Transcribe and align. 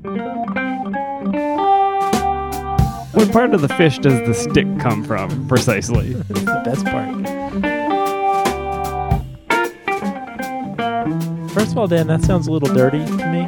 What 0.00 0.12
part 3.32 3.52
of 3.52 3.62
the 3.62 3.74
fish 3.76 3.98
does 3.98 4.20
the 4.28 4.32
stick 4.32 4.66
come 4.78 5.02
from, 5.02 5.48
precisely? 5.48 6.12
That's 6.12 6.44
the 6.44 6.62
best 6.64 6.84
part. 6.84 7.26
First 11.50 11.72
of 11.72 11.78
all, 11.78 11.88
Dan, 11.88 12.06
that 12.06 12.22
sounds 12.22 12.46
a 12.46 12.52
little 12.52 12.72
dirty 12.72 13.04
to 13.04 13.12
me. 13.12 13.46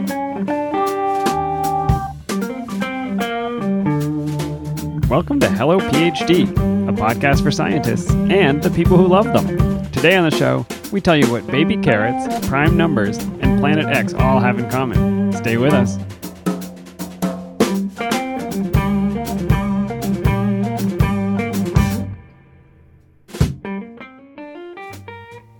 Welcome 5.09 5.39
to 5.41 5.49
Hello 5.51 5.79
PhD, 5.79 6.51
a 6.89 6.93
podcast 6.93 7.45
for 7.45 7.53
scientists 7.53 8.11
and 8.11 8.61
the 8.61 8.71
people 8.71 8.97
who 8.97 9.07
love 9.07 9.27
them. 9.27 9.47
Today 9.93 10.17
on 10.17 10.29
the 10.29 10.37
show, 10.37 10.67
we 10.91 11.01
tell 11.01 11.17
you 11.17 11.31
what 11.31 11.47
baby 11.47 11.77
carrots, 11.77 12.49
prime 12.49 12.77
numbers, 12.77 13.19
and 13.19 13.61
Planet 13.61 13.87
X 13.87 14.15
all 14.15 14.41
have 14.41 14.59
in 14.59 14.69
common. 14.69 15.33
Stay 15.33 15.57
with 15.57 15.73
us. 15.73 15.97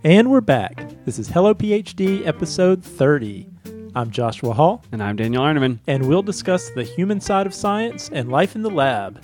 And 0.03 0.31
we're 0.31 0.41
back. 0.41 0.83
This 1.05 1.19
is 1.19 1.27
Hello 1.27 1.53
PhD, 1.53 2.25
episode 2.25 2.83
30. 2.83 3.47
I'm 3.95 4.09
Joshua 4.09 4.53
Hall, 4.53 4.83
And 4.91 5.03
I'm 5.03 5.15
Daniel 5.15 5.43
Arneman. 5.43 5.79
and 5.85 6.07
we'll 6.07 6.23
discuss 6.23 6.69
the 6.71 6.83
human 6.83 7.19
side 7.19 7.45
of 7.45 7.53
science 7.53 8.09
and 8.11 8.31
life 8.31 8.55
in 8.55 8.61
the 8.63 8.69
lab. 8.69 9.23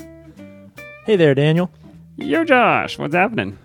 Hey 1.06 1.16
there, 1.16 1.34
Daniel. 1.34 1.72
Yo, 2.18 2.44
Josh, 2.44 3.00
what's 3.00 3.16
happening? 3.16 3.58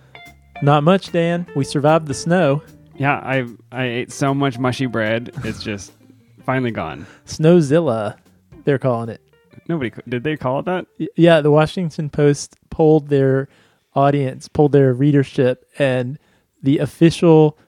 Not 0.63 0.85
much, 0.85 1.11
Dan. 1.13 1.47
We 1.57 1.65
survived 1.65 2.07
the 2.07 2.15
snow. 2.15 2.63
Yeah, 2.97 3.17
I 3.17 3.47
I 3.73 3.85
ate 3.85 4.13
so 4.13 4.33
much 4.33 4.59
mushy 4.59 4.87
bread, 4.87 5.33
it's 5.45 5.63
just 5.63 5.93
finally 6.47 6.71
gone. 6.71 7.07
Snowzilla, 7.27 8.17
they're 8.65 8.79
calling 8.79 9.09
it. 9.09 9.21
Nobody 9.69 9.91
did 10.09 10.23
they 10.25 10.37
call 10.37 10.61
it 10.61 10.67
that? 10.67 10.87
Y- 11.01 11.09
Yeah, 11.17 11.41
the 11.41 11.51
Washington 11.51 12.11
Post 12.11 12.57
polled 12.71 13.09
their 13.09 13.49
audience, 13.95 14.47
polled 14.49 14.73
their 14.73 14.93
readership, 14.95 15.69
and 15.79 16.19
the 16.63 16.79
official 16.79 17.59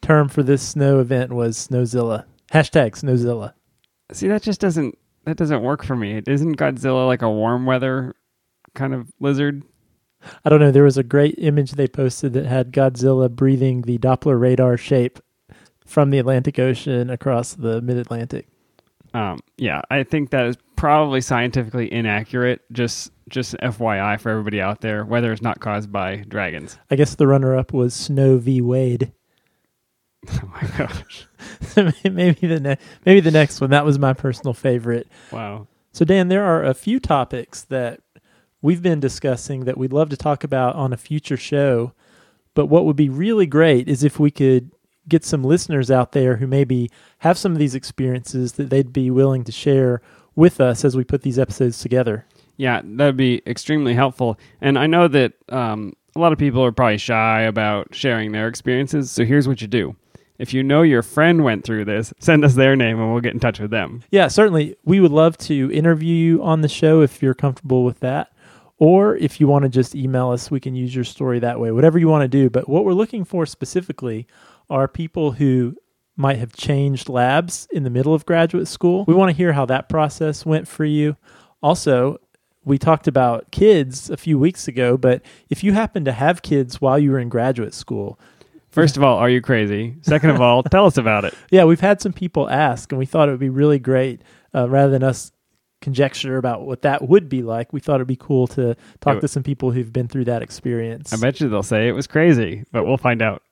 term 0.00 0.28
for 0.28 0.42
this 0.42 0.62
snow 0.62 1.00
event 1.00 1.32
was 1.32 1.56
Snowzilla. 1.56 2.24
Hashtag 2.52 2.92
Snowzilla. 2.92 3.54
See, 4.12 4.28
that 4.28 4.42
just 4.42 4.60
doesn't 4.60 4.98
that 5.24 5.36
doesn't 5.36 5.62
work 5.62 5.84
for 5.84 5.96
me. 5.96 6.20
Isn't 6.26 6.56
Godzilla 6.56 7.06
like 7.06 7.22
a 7.22 7.30
warm 7.30 7.64
weather 7.64 8.14
kind 8.74 8.94
of 8.94 9.10
lizard? 9.20 9.62
I 10.44 10.50
don't 10.50 10.60
know. 10.60 10.70
There 10.70 10.84
was 10.84 10.98
a 10.98 11.02
great 11.02 11.36
image 11.38 11.72
they 11.72 11.88
posted 11.88 12.32
that 12.34 12.46
had 12.46 12.72
Godzilla 12.72 13.30
breathing 13.30 13.82
the 13.82 13.98
Doppler 13.98 14.38
radar 14.40 14.76
shape 14.76 15.18
from 15.84 16.10
the 16.10 16.18
Atlantic 16.18 16.58
Ocean 16.58 17.10
across 17.10 17.54
the 17.54 17.80
mid 17.80 17.96
Atlantic. 17.96 18.48
Um, 19.14 19.40
yeah, 19.58 19.82
I 19.90 20.04
think 20.04 20.30
that 20.30 20.46
is 20.46 20.56
probably 20.76 21.20
scientifically 21.20 21.92
inaccurate. 21.92 22.62
Just 22.72 23.12
just 23.28 23.56
FYI 23.58 24.20
for 24.20 24.30
everybody 24.30 24.60
out 24.60 24.80
there, 24.80 25.04
weather 25.04 25.32
is 25.32 25.42
not 25.42 25.60
caused 25.60 25.90
by 25.92 26.16
dragons. 26.28 26.78
I 26.90 26.96
guess 26.96 27.14
the 27.14 27.26
runner 27.26 27.56
up 27.56 27.72
was 27.72 27.94
Snow 27.94 28.38
v. 28.38 28.60
Wade. 28.60 29.12
Oh 30.30 30.52
my 30.52 30.68
gosh! 30.78 31.26
maybe 32.04 32.46
the 32.46 32.60
ne- 32.60 32.78
maybe 33.04 33.18
the 33.18 33.32
next 33.32 33.60
one. 33.60 33.70
That 33.70 33.84
was 33.84 33.98
my 33.98 34.12
personal 34.12 34.54
favorite. 34.54 35.08
Wow. 35.32 35.66
So 35.90 36.04
Dan, 36.04 36.28
there 36.28 36.44
are 36.44 36.62
a 36.62 36.74
few 36.74 37.00
topics 37.00 37.62
that 37.62 37.98
we've 38.60 38.82
been 38.82 39.00
discussing 39.00 39.64
that 39.64 39.76
we'd 39.76 39.92
love 39.92 40.10
to 40.10 40.16
talk 40.16 40.44
about 40.44 40.76
on 40.76 40.92
a 40.92 40.96
future 40.96 41.36
show. 41.36 41.92
But 42.54 42.66
what 42.66 42.84
would 42.84 42.94
be 42.94 43.08
really 43.08 43.46
great 43.46 43.88
is 43.88 44.04
if 44.04 44.20
we 44.20 44.30
could 44.30 44.70
get 45.08 45.24
some 45.24 45.42
listeners 45.42 45.90
out 45.90 46.12
there 46.12 46.36
who 46.36 46.46
maybe 46.46 46.90
have 47.18 47.36
some 47.36 47.52
of 47.52 47.58
these 47.58 47.74
experiences 47.74 48.52
that 48.52 48.70
they'd 48.70 48.92
be 48.92 49.10
willing 49.10 49.42
to 49.44 49.52
share 49.52 50.00
with 50.34 50.60
us 50.60 50.84
as 50.84 50.96
we 50.96 51.04
put 51.04 51.22
these 51.22 51.38
episodes 51.38 51.80
together. 51.80 52.26
Yeah, 52.62 52.80
that'd 52.84 53.16
be 53.16 53.42
extremely 53.44 53.92
helpful. 53.92 54.38
And 54.60 54.78
I 54.78 54.86
know 54.86 55.08
that 55.08 55.32
um, 55.48 55.94
a 56.14 56.20
lot 56.20 56.32
of 56.32 56.38
people 56.38 56.64
are 56.64 56.70
probably 56.70 56.96
shy 56.96 57.40
about 57.40 57.92
sharing 57.92 58.30
their 58.30 58.46
experiences. 58.46 59.10
So 59.10 59.24
here's 59.24 59.48
what 59.48 59.60
you 59.60 59.66
do. 59.66 59.96
If 60.38 60.54
you 60.54 60.62
know 60.62 60.82
your 60.82 61.02
friend 61.02 61.42
went 61.42 61.64
through 61.64 61.86
this, 61.86 62.14
send 62.20 62.44
us 62.44 62.54
their 62.54 62.76
name 62.76 63.00
and 63.00 63.10
we'll 63.10 63.20
get 63.20 63.34
in 63.34 63.40
touch 63.40 63.58
with 63.58 63.72
them. 63.72 64.04
Yeah, 64.12 64.28
certainly. 64.28 64.76
We 64.84 65.00
would 65.00 65.10
love 65.10 65.36
to 65.38 65.72
interview 65.72 66.14
you 66.14 66.44
on 66.44 66.60
the 66.60 66.68
show 66.68 67.00
if 67.00 67.20
you're 67.20 67.34
comfortable 67.34 67.82
with 67.82 67.98
that. 67.98 68.32
Or 68.78 69.16
if 69.16 69.40
you 69.40 69.48
want 69.48 69.64
to 69.64 69.68
just 69.68 69.96
email 69.96 70.30
us, 70.30 70.48
we 70.48 70.60
can 70.60 70.76
use 70.76 70.94
your 70.94 71.02
story 71.02 71.40
that 71.40 71.58
way, 71.58 71.72
whatever 71.72 71.98
you 71.98 72.06
want 72.06 72.22
to 72.22 72.28
do. 72.28 72.48
But 72.48 72.68
what 72.68 72.84
we're 72.84 72.92
looking 72.92 73.24
for 73.24 73.44
specifically 73.44 74.28
are 74.70 74.86
people 74.86 75.32
who 75.32 75.74
might 76.16 76.38
have 76.38 76.52
changed 76.52 77.08
labs 77.08 77.66
in 77.72 77.82
the 77.82 77.90
middle 77.90 78.14
of 78.14 78.24
graduate 78.24 78.68
school. 78.68 79.04
We 79.08 79.14
want 79.14 79.30
to 79.30 79.36
hear 79.36 79.52
how 79.52 79.66
that 79.66 79.88
process 79.88 80.46
went 80.46 80.68
for 80.68 80.84
you. 80.84 81.16
Also, 81.60 82.18
we 82.64 82.78
talked 82.78 83.06
about 83.08 83.50
kids 83.50 84.08
a 84.10 84.16
few 84.16 84.38
weeks 84.38 84.68
ago, 84.68 84.96
but 84.96 85.22
if 85.50 85.64
you 85.64 85.72
happen 85.72 86.04
to 86.04 86.12
have 86.12 86.42
kids 86.42 86.80
while 86.80 86.98
you 86.98 87.10
were 87.10 87.18
in 87.18 87.28
graduate 87.28 87.74
school, 87.74 88.18
First 88.70 88.96
of 88.96 89.02
all, 89.02 89.18
are 89.18 89.28
you 89.28 89.42
crazy? 89.42 89.96
Second 90.00 90.30
of 90.30 90.40
all, 90.40 90.62
tell 90.62 90.86
us 90.86 90.96
about 90.96 91.26
it. 91.26 91.34
yeah, 91.50 91.64
we've 91.64 91.80
had 91.80 92.00
some 92.00 92.14
people 92.14 92.48
ask, 92.48 92.90
and 92.90 92.98
we 92.98 93.04
thought 93.04 93.28
it 93.28 93.32
would 93.32 93.38
be 93.40 93.50
really 93.50 93.78
great 93.78 94.22
uh, 94.54 94.66
rather 94.66 94.90
than 94.90 95.02
us 95.02 95.30
conjecture 95.82 96.38
about 96.38 96.64
what 96.64 96.80
that 96.80 97.06
would 97.06 97.28
be 97.28 97.42
like. 97.42 97.72
We 97.74 97.80
thought 97.80 97.96
it'd 97.96 98.06
be 98.06 98.16
cool 98.16 98.46
to 98.48 98.74
talk 99.00 99.18
It- 99.18 99.20
to 99.20 99.28
some 99.28 99.42
people 99.42 99.72
who've 99.72 99.92
been 99.92 100.08
through 100.08 100.24
that 100.24 100.40
experience. 100.40 101.12
I 101.12 101.16
bet 101.18 101.38
you 101.40 101.50
they'll 101.50 101.62
say 101.62 101.86
it 101.88 101.92
was 101.92 102.06
crazy, 102.06 102.64
but 102.72 102.86
we'll 102.86 102.96
find 102.96 103.20
out. 103.20 103.42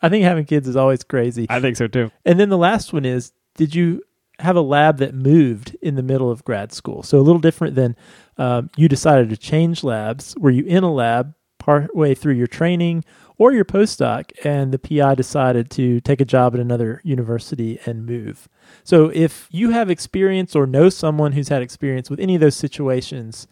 I 0.00 0.08
think 0.08 0.24
having 0.24 0.46
kids 0.46 0.66
is 0.66 0.76
always 0.76 1.02
crazy. 1.04 1.46
I 1.50 1.60
think 1.60 1.76
so 1.76 1.86
too. 1.86 2.10
And 2.24 2.40
then 2.40 2.48
the 2.48 2.56
last 2.56 2.94
one 2.94 3.04
is 3.04 3.32
Did 3.56 3.74
you 3.74 4.02
have 4.40 4.56
a 4.56 4.60
lab 4.60 4.98
that 4.98 5.14
moved 5.14 5.76
in 5.82 5.94
the 5.94 6.02
middle 6.02 6.30
of 6.30 6.44
grad 6.44 6.72
school? 6.72 7.02
So 7.02 7.18
a 7.18 7.22
little 7.22 7.40
different 7.40 7.74
than 7.74 7.96
um, 8.38 8.70
you 8.76 8.88
decided 8.88 9.30
to 9.30 9.36
change 9.36 9.84
labs. 9.84 10.34
Were 10.38 10.50
you 10.50 10.64
in 10.64 10.82
a 10.82 10.92
lab 10.92 11.34
partway 11.58 12.14
through 12.14 12.34
your 12.34 12.46
training 12.46 13.04
or 13.36 13.52
your 13.52 13.64
postdoc 13.64 14.32
and 14.44 14.72
the 14.72 14.78
PI 14.78 15.14
decided 15.14 15.70
to 15.72 16.00
take 16.00 16.20
a 16.20 16.24
job 16.24 16.54
at 16.54 16.60
another 16.60 17.00
university 17.04 17.78
and 17.86 18.06
move? 18.06 18.48
So 18.84 19.10
if 19.14 19.48
you 19.50 19.70
have 19.70 19.90
experience 19.90 20.56
or 20.56 20.66
know 20.66 20.88
someone 20.88 21.32
who's 21.32 21.48
had 21.48 21.62
experience 21.62 22.10
with 22.10 22.20
any 22.20 22.34
of 22.34 22.40
those 22.40 22.56
situations, 22.56 23.46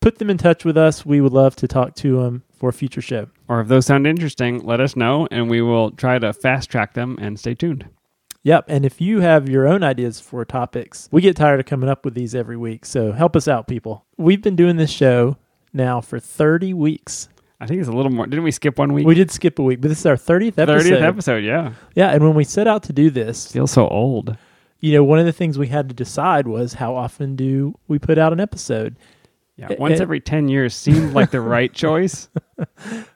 put 0.00 0.18
them 0.18 0.30
in 0.30 0.38
touch 0.38 0.64
with 0.64 0.76
us. 0.76 1.04
We 1.04 1.20
would 1.20 1.32
love 1.32 1.56
to 1.56 1.68
talk 1.68 1.94
to 1.96 2.22
them 2.22 2.42
for 2.54 2.70
a 2.70 2.72
future 2.72 3.02
show. 3.02 3.28
Or 3.48 3.60
if 3.60 3.68
those 3.68 3.86
sound 3.86 4.06
interesting, 4.06 4.60
let 4.60 4.80
us 4.80 4.96
know 4.96 5.28
and 5.30 5.50
we 5.50 5.60
will 5.60 5.90
try 5.90 6.18
to 6.18 6.32
fast 6.32 6.70
track 6.70 6.94
them 6.94 7.18
and 7.20 7.38
stay 7.38 7.54
tuned. 7.54 7.88
Yep. 8.46 8.66
And 8.68 8.86
if 8.86 9.00
you 9.00 9.22
have 9.22 9.48
your 9.48 9.66
own 9.66 9.82
ideas 9.82 10.20
for 10.20 10.44
topics, 10.44 11.08
we 11.10 11.20
get 11.20 11.34
tired 11.34 11.58
of 11.58 11.66
coming 11.66 11.88
up 11.88 12.04
with 12.04 12.14
these 12.14 12.32
every 12.32 12.56
week. 12.56 12.86
So 12.86 13.10
help 13.10 13.34
us 13.34 13.48
out, 13.48 13.66
people. 13.66 14.06
We've 14.18 14.40
been 14.40 14.54
doing 14.54 14.76
this 14.76 14.92
show 14.92 15.36
now 15.72 16.00
for 16.00 16.20
30 16.20 16.72
weeks. 16.72 17.28
I 17.60 17.66
think 17.66 17.80
it's 17.80 17.88
a 17.88 17.92
little 17.92 18.12
more. 18.12 18.24
Didn't 18.24 18.44
we 18.44 18.52
skip 18.52 18.78
one 18.78 18.92
week? 18.92 19.04
We 19.04 19.16
did 19.16 19.32
skip 19.32 19.58
a 19.58 19.64
week, 19.64 19.80
but 19.80 19.88
this 19.88 19.98
is 19.98 20.06
our 20.06 20.14
30th 20.14 20.58
episode. 20.58 20.92
30th 20.92 21.02
episode, 21.02 21.44
yeah. 21.44 21.72
Yeah. 21.96 22.10
And 22.10 22.22
when 22.22 22.34
we 22.34 22.44
set 22.44 22.68
out 22.68 22.84
to 22.84 22.92
do 22.92 23.10
this, 23.10 23.50
Feels 23.50 23.72
so 23.72 23.88
old. 23.88 24.36
you 24.78 24.92
know, 24.92 25.02
one 25.02 25.18
of 25.18 25.26
the 25.26 25.32
things 25.32 25.58
we 25.58 25.66
had 25.66 25.88
to 25.88 25.94
decide 25.96 26.46
was 26.46 26.74
how 26.74 26.94
often 26.94 27.34
do 27.34 27.74
we 27.88 27.98
put 27.98 28.16
out 28.16 28.32
an 28.32 28.38
episode? 28.38 28.94
Yeah, 29.56 29.74
once 29.78 30.00
every 30.00 30.20
10 30.20 30.48
years 30.48 30.74
seemed 30.74 31.14
like 31.14 31.30
the 31.30 31.40
right 31.40 31.72
choice. 31.72 32.28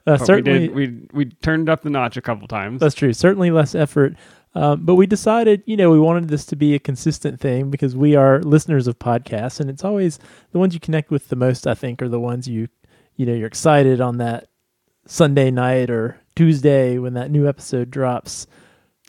Uh, 0.07 0.17
certainly, 0.17 0.69
we 0.69 0.85
did 0.87 1.13
we 1.13 1.25
we 1.25 1.25
turned 1.25 1.69
up 1.69 1.83
the 1.83 1.91
notch 1.91 2.17
a 2.17 2.21
couple 2.21 2.47
times. 2.47 2.79
That's 2.81 2.95
true. 2.95 3.13
Certainly 3.13 3.51
less 3.51 3.75
effort. 3.75 4.15
Um, 4.53 4.85
but 4.85 4.95
we 4.95 5.07
decided, 5.07 5.63
you 5.65 5.77
know, 5.77 5.89
we 5.91 5.99
wanted 5.99 6.27
this 6.27 6.45
to 6.47 6.55
be 6.55 6.75
a 6.75 6.79
consistent 6.79 7.39
thing 7.39 7.69
because 7.69 7.95
we 7.95 8.15
are 8.15 8.41
listeners 8.41 8.87
of 8.87 8.99
podcasts, 8.99 9.59
and 9.59 9.69
it's 9.69 9.83
always 9.83 10.19
the 10.51 10.59
ones 10.59 10.73
you 10.73 10.79
connect 10.79 11.09
with 11.09 11.29
the 11.29 11.35
most. 11.35 11.67
I 11.67 11.73
think 11.73 12.01
are 12.01 12.09
the 12.09 12.19
ones 12.19 12.47
you, 12.47 12.67
you 13.15 13.25
know, 13.25 13.33
you're 13.33 13.47
excited 13.47 14.01
on 14.01 14.17
that 14.17 14.49
Sunday 15.05 15.51
night 15.51 15.89
or 15.89 16.19
Tuesday 16.35 16.97
when 16.97 17.13
that 17.13 17.31
new 17.31 17.47
episode 17.47 17.91
drops. 17.91 18.47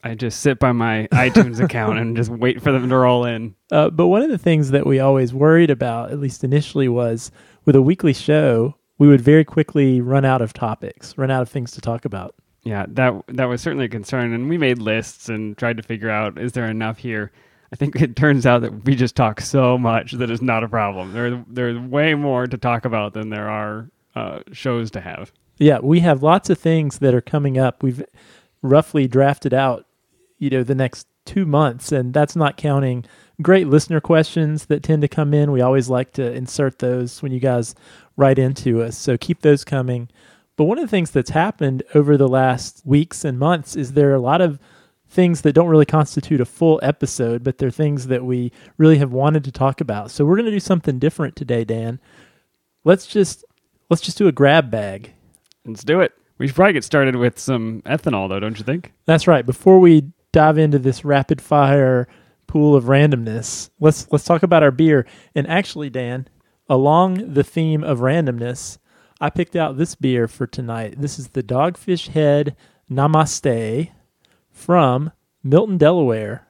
I 0.04 0.14
just 0.14 0.40
sit 0.40 0.58
by 0.58 0.72
my 0.72 1.08
iTunes 1.12 1.62
account 1.62 1.98
and 1.98 2.16
just 2.16 2.30
wait 2.30 2.60
for 2.60 2.72
them 2.72 2.88
to 2.88 2.96
roll 2.96 3.24
in. 3.24 3.54
Uh, 3.70 3.88
but 3.90 4.08
one 4.08 4.22
of 4.22 4.30
the 4.30 4.38
things 4.38 4.70
that 4.70 4.86
we 4.86 4.98
always 4.98 5.32
worried 5.32 5.70
about, 5.70 6.10
at 6.10 6.18
least 6.18 6.42
initially, 6.42 6.88
was 6.88 7.30
with 7.64 7.76
a 7.76 7.82
weekly 7.82 8.12
show, 8.12 8.76
we 8.98 9.08
would 9.08 9.20
very 9.20 9.44
quickly 9.44 10.00
run 10.00 10.24
out 10.24 10.42
of 10.42 10.52
topics, 10.52 11.16
run 11.16 11.30
out 11.30 11.42
of 11.42 11.48
things 11.48 11.72
to 11.72 11.80
talk 11.80 12.04
about. 12.04 12.34
Yeah, 12.64 12.86
that 12.88 13.14
that 13.28 13.46
was 13.46 13.60
certainly 13.60 13.86
a 13.86 13.88
concern, 13.88 14.32
and 14.32 14.48
we 14.48 14.56
made 14.56 14.78
lists 14.78 15.28
and 15.28 15.56
tried 15.58 15.78
to 15.78 15.82
figure 15.82 16.10
out 16.10 16.38
is 16.38 16.52
there 16.52 16.66
enough 16.66 16.98
here. 16.98 17.32
I 17.72 17.76
think 17.76 17.96
it 17.96 18.16
turns 18.16 18.44
out 18.44 18.60
that 18.62 18.84
we 18.84 18.94
just 18.94 19.16
talk 19.16 19.40
so 19.40 19.78
much 19.78 20.12
that 20.12 20.30
it's 20.30 20.42
not 20.42 20.62
a 20.62 20.68
problem. 20.68 21.12
There, 21.12 21.42
there's 21.48 21.78
way 21.78 22.14
more 22.14 22.46
to 22.46 22.58
talk 22.58 22.84
about 22.84 23.14
than 23.14 23.30
there 23.30 23.48
are 23.48 23.88
uh, 24.14 24.40
shows 24.52 24.90
to 24.90 25.00
have. 25.00 25.32
Yeah, 25.56 25.78
we 25.78 26.00
have 26.00 26.22
lots 26.22 26.50
of 26.50 26.58
things 26.58 26.98
that 26.98 27.14
are 27.14 27.22
coming 27.22 27.58
up. 27.58 27.82
We've 27.82 28.04
roughly 28.60 29.08
drafted 29.08 29.54
out, 29.54 29.86
you 30.38 30.50
know, 30.50 30.62
the 30.62 30.74
next 30.74 31.06
two 31.24 31.46
months, 31.46 31.92
and 31.92 32.12
that's 32.12 32.36
not 32.36 32.56
counting 32.58 33.06
great 33.40 33.68
listener 33.68 34.00
questions 34.00 34.66
that 34.66 34.82
tend 34.82 35.02
to 35.02 35.08
come 35.08 35.32
in. 35.32 35.50
We 35.50 35.62
always 35.62 35.88
like 35.88 36.12
to 36.12 36.32
insert 36.32 36.78
those 36.80 37.22
when 37.22 37.32
you 37.32 37.40
guys 37.40 37.74
write 38.16 38.38
into 38.38 38.82
us, 38.82 38.98
so 38.98 39.16
keep 39.16 39.40
those 39.40 39.64
coming. 39.64 40.08
But 40.56 40.64
one 40.64 40.78
of 40.78 40.84
the 40.84 40.88
things 40.88 41.10
that's 41.10 41.30
happened 41.30 41.82
over 41.94 42.16
the 42.16 42.28
last 42.28 42.82
weeks 42.84 43.24
and 43.24 43.38
months 43.38 43.74
is 43.74 43.92
there 43.92 44.10
are 44.10 44.14
a 44.14 44.20
lot 44.20 44.40
of 44.40 44.58
things 45.08 45.42
that 45.42 45.52
don't 45.52 45.68
really 45.68 45.86
constitute 45.86 46.40
a 46.40 46.44
full 46.44 46.80
episode, 46.82 47.44
but 47.44 47.58
they're 47.58 47.70
things 47.70 48.06
that 48.06 48.24
we 48.24 48.50
really 48.78 48.98
have 48.98 49.12
wanted 49.12 49.44
to 49.44 49.52
talk 49.52 49.80
about. 49.80 50.10
So 50.10 50.24
we're 50.24 50.36
going 50.36 50.46
to 50.46 50.50
do 50.50 50.60
something 50.60 50.98
different 50.98 51.36
today, 51.36 51.64
Dan. 51.64 52.00
Let's 52.84 53.06
just 53.06 53.44
let's 53.90 54.02
just 54.02 54.18
do 54.18 54.26
a 54.26 54.32
grab 54.32 54.70
bag. 54.70 55.12
Let's 55.64 55.84
do 55.84 56.00
it. 56.00 56.12
We 56.38 56.46
should 56.48 56.56
probably 56.56 56.72
get 56.72 56.84
started 56.84 57.14
with 57.16 57.38
some 57.38 57.82
ethanol, 57.82 58.28
though, 58.28 58.40
don't 58.40 58.58
you 58.58 58.64
think? 58.64 58.92
That's 59.04 59.28
right. 59.28 59.46
Before 59.46 59.78
we 59.78 60.10
dive 60.32 60.58
into 60.58 60.78
this 60.78 61.04
rapid 61.04 61.40
fire 61.40 62.08
pool 62.46 62.74
of 62.74 62.84
randomness, 62.84 63.70
let's 63.80 64.10
let's 64.10 64.24
talk 64.24 64.42
about 64.42 64.62
our 64.62 64.70
beer. 64.70 65.06
And 65.34 65.46
actually, 65.46 65.90
Dan, 65.90 66.26
along 66.68 67.34
the 67.34 67.44
theme 67.44 67.84
of 67.84 67.98
randomness, 68.00 68.78
I 69.22 69.30
picked 69.30 69.54
out 69.54 69.76
this 69.76 69.94
beer 69.94 70.26
for 70.26 70.48
tonight. 70.48 70.96
This 70.98 71.16
is 71.16 71.28
the 71.28 71.44
Dogfish 71.44 72.08
Head 72.08 72.56
Namaste 72.90 73.92
from 74.50 75.12
Milton, 75.44 75.78
Delaware. 75.78 76.48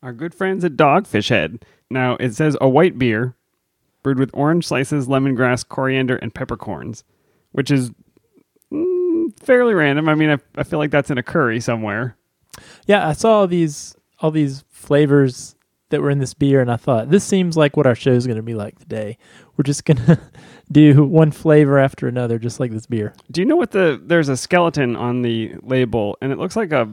Our 0.00 0.12
good 0.12 0.36
friends 0.36 0.64
at 0.64 0.76
Dogfish 0.76 1.30
Head. 1.30 1.64
Now, 1.90 2.14
it 2.20 2.32
says 2.32 2.56
a 2.60 2.68
white 2.68 2.96
beer 2.96 3.34
brewed 4.04 4.20
with 4.20 4.30
orange 4.34 4.68
slices, 4.68 5.08
lemongrass, 5.08 5.66
coriander, 5.68 6.14
and 6.14 6.32
peppercorns, 6.32 7.02
which 7.50 7.72
is 7.72 7.90
mm, 8.72 9.40
fairly 9.40 9.74
random. 9.74 10.08
I 10.08 10.14
mean, 10.14 10.30
I, 10.30 10.38
I 10.56 10.62
feel 10.62 10.78
like 10.78 10.92
that's 10.92 11.10
in 11.10 11.18
a 11.18 11.24
curry 11.24 11.58
somewhere. 11.58 12.16
Yeah, 12.86 13.08
I 13.08 13.14
saw 13.14 13.40
all 13.40 13.46
these 13.48 13.96
all 14.20 14.30
these 14.30 14.62
flavors 14.70 15.56
that 15.90 16.00
were 16.00 16.10
in 16.10 16.18
this 16.18 16.34
beer, 16.34 16.60
and 16.60 16.70
I 16.70 16.76
thought 16.76 17.10
this 17.10 17.24
seems 17.24 17.56
like 17.56 17.76
what 17.76 17.86
our 17.86 17.94
show 17.94 18.10
is 18.12 18.26
going 18.26 18.36
to 18.36 18.42
be 18.42 18.54
like 18.54 18.78
today. 18.78 19.18
We're 19.56 19.62
just 19.64 19.84
gonna 19.84 20.20
do 20.72 21.04
one 21.04 21.30
flavor 21.30 21.78
after 21.78 22.08
another, 22.08 22.38
just 22.38 22.58
like 22.58 22.72
this 22.72 22.86
beer. 22.86 23.14
Do 23.30 23.40
you 23.40 23.44
know 23.46 23.56
what 23.56 23.70
the 23.70 24.00
there's 24.02 24.28
a 24.28 24.36
skeleton 24.36 24.96
on 24.96 25.22
the 25.22 25.52
label 25.62 26.16
and 26.20 26.32
it 26.32 26.38
looks 26.38 26.56
like 26.56 26.72
a 26.72 26.88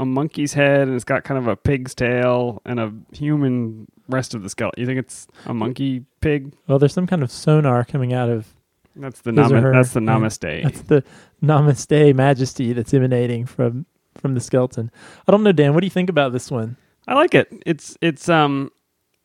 a 0.00 0.04
monkey's 0.04 0.52
head 0.54 0.88
and 0.88 0.96
it's 0.96 1.04
got 1.04 1.22
kind 1.22 1.38
of 1.38 1.46
a 1.46 1.54
pig's 1.54 1.94
tail 1.94 2.60
and 2.64 2.80
a 2.80 2.92
human 3.12 3.86
rest 4.08 4.34
of 4.34 4.42
the 4.42 4.48
skeleton. 4.50 4.80
You 4.80 4.86
think 4.86 4.98
it's 4.98 5.28
a 5.46 5.54
monkey 5.54 6.04
pig? 6.20 6.52
Well, 6.66 6.80
there's 6.80 6.92
some 6.94 7.06
kind 7.06 7.22
of 7.22 7.30
sonar 7.30 7.84
coming 7.84 8.12
out 8.12 8.28
of 8.28 8.48
That's 8.96 9.20
the 9.20 9.30
His 9.30 9.52
or 9.52 9.56
nama, 9.56 9.60
her. 9.60 9.72
that's 9.72 9.92
the 9.92 10.00
namaste. 10.00 10.62
that's 10.64 10.80
the 10.82 11.04
Namaste 11.40 12.14
Majesty 12.16 12.72
that's 12.72 12.92
emanating 12.94 13.46
from 13.46 13.86
from 14.16 14.34
the 14.34 14.40
skeleton. 14.40 14.90
I 15.28 15.30
don't 15.30 15.42
know, 15.44 15.52
Dan. 15.52 15.72
What 15.74 15.80
do 15.80 15.86
you 15.86 15.90
think 15.90 16.10
about 16.10 16.32
this 16.32 16.50
one? 16.50 16.76
I 17.06 17.14
like 17.14 17.34
it. 17.34 17.52
It's 17.66 17.96
it's 18.00 18.28
um 18.28 18.70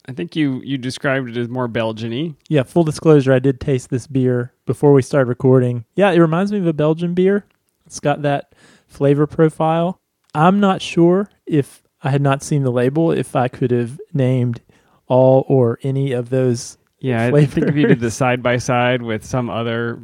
I 0.08 0.14
think 0.14 0.36
you 0.36 0.62
you 0.64 0.78
described 0.78 1.30
it 1.30 1.38
as 1.38 1.50
more 1.50 1.68
Belgian-y. 1.68 2.36
Yeah, 2.48 2.64
full 2.64 2.84
disclosure, 2.84 3.34
I 3.34 3.40
did 3.40 3.60
taste 3.60 3.90
this 3.90 4.08
beer 4.08 4.54
before 4.66 4.94
we 4.94 5.02
started 5.02 5.28
recording. 5.28 5.86
Yeah, 5.96 6.12
it 6.12 6.20
reminds 6.20 6.52
me 6.52 6.60
of 6.60 6.68
a 6.68 6.74
Belgian 6.74 7.14
beer. 7.14 7.46
It's 7.86 8.00
got 8.00 8.22
that 8.22 8.54
flavor 8.88 9.28
profile. 9.28 10.00
I'm 10.34 10.60
not 10.60 10.82
sure 10.82 11.30
if 11.46 11.84
I 12.04 12.12
had 12.12 12.22
not 12.22 12.44
seen 12.44 12.64
the 12.64 12.72
label 12.72 13.12
if 13.12 13.36
I 13.36 13.48
could 13.48 13.72
have 13.72 14.00
named 14.14 14.62
all 15.08 15.46
or 15.48 15.80
any 15.84 16.12
of 16.12 16.30
those. 16.30 16.78
Yeah, 17.00 17.32
I 17.34 17.46
think 17.46 17.68
if 17.68 17.76
you 17.76 17.88
did 17.88 18.00
the 18.00 18.12
side 18.12 18.42
by 18.42 18.58
side 18.58 19.02
with 19.02 19.24
some 19.24 19.50
other 19.50 20.02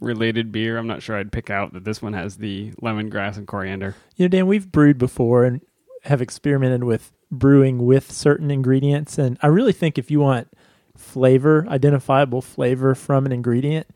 related 0.00 0.50
beer, 0.50 0.76
I'm 0.76 0.86
not 0.86 1.02
sure 1.02 1.16
I'd 1.16 1.30
pick 1.32 1.50
out 1.50 1.72
that 1.74 1.84
this 1.84 2.02
one 2.02 2.12
has 2.14 2.36
the 2.36 2.72
lemongrass 2.82 3.36
and 3.36 3.46
coriander. 3.46 3.94
You 4.16 4.24
know, 4.24 4.28
Dan, 4.28 4.46
we've 4.46 4.70
brewed 4.70 4.98
before 4.98 5.44
and 5.44 5.60
have 6.02 6.20
experimented 6.22 6.84
with 6.84 7.12
brewing 7.30 7.84
with 7.84 8.10
certain 8.12 8.50
ingredients. 8.50 9.18
And 9.18 9.38
I 9.42 9.46
really 9.46 9.72
think 9.72 9.98
if 9.98 10.10
you 10.10 10.20
want 10.20 10.48
flavor, 10.96 11.66
identifiable 11.68 12.42
flavor 12.42 12.94
from 12.94 13.26
an 13.26 13.32
ingredient, 13.32 13.86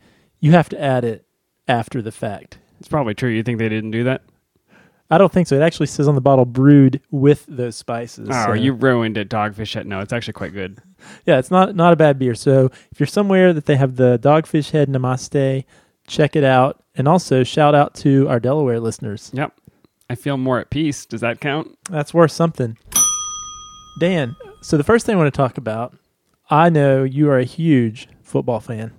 you 0.40 0.52
have 0.52 0.68
to 0.70 0.80
add 0.82 1.04
it 1.04 1.24
after 1.68 2.00
the 2.00 2.12
fact. 2.12 2.58
It's 2.78 2.88
probably 2.88 3.14
true. 3.14 3.30
You 3.30 3.42
think 3.42 3.58
they 3.58 3.68
didn't 3.68 3.90
do 3.90 4.04
that? 4.04 4.22
I 5.08 5.18
don't 5.18 5.32
think 5.32 5.46
so. 5.46 5.54
It 5.56 5.62
actually 5.62 5.86
says 5.86 6.08
on 6.08 6.14
the 6.16 6.20
bottle 6.20 6.44
brewed 6.44 7.00
with 7.10 7.46
those 7.46 7.76
spices. 7.76 8.28
Oh, 8.30 8.46
so- 8.46 8.52
you 8.54 8.72
ruined 8.72 9.16
it, 9.16 9.28
Dogfish 9.28 9.74
Head. 9.74 9.86
No, 9.86 10.00
it's 10.00 10.12
actually 10.12 10.32
quite 10.34 10.52
good. 10.52 10.78
Yeah, 11.26 11.38
it's 11.38 11.50
not 11.50 11.76
not 11.76 11.92
a 11.92 11.96
bad 11.96 12.18
beer. 12.18 12.34
So 12.34 12.70
if 12.90 12.98
you're 12.98 13.06
somewhere 13.06 13.52
that 13.52 13.66
they 13.66 13.76
have 13.76 13.96
the 13.96 14.18
Dogfish 14.18 14.70
Head 14.70 14.88
Namaste, 14.88 15.64
check 16.08 16.34
it 16.34 16.42
out. 16.42 16.82
And 16.96 17.06
also 17.06 17.44
shout 17.44 17.74
out 17.74 17.94
to 17.96 18.26
our 18.28 18.40
Delaware 18.40 18.80
listeners. 18.80 19.30
Yep. 19.34 19.52
I 20.08 20.14
feel 20.14 20.36
more 20.36 20.60
at 20.60 20.70
peace. 20.70 21.06
Does 21.06 21.20
that 21.20 21.40
count? 21.40 21.76
That's 21.90 22.14
worth 22.14 22.32
something. 22.32 22.78
Dan, 23.98 24.36
so 24.60 24.76
the 24.76 24.84
first 24.84 25.06
thing 25.06 25.14
I 25.14 25.18
want 25.18 25.32
to 25.32 25.36
talk 25.36 25.58
about, 25.58 25.96
I 26.50 26.68
know 26.68 27.02
you 27.02 27.30
are 27.30 27.38
a 27.38 27.44
huge 27.44 28.08
football 28.22 28.60
fan. 28.60 28.92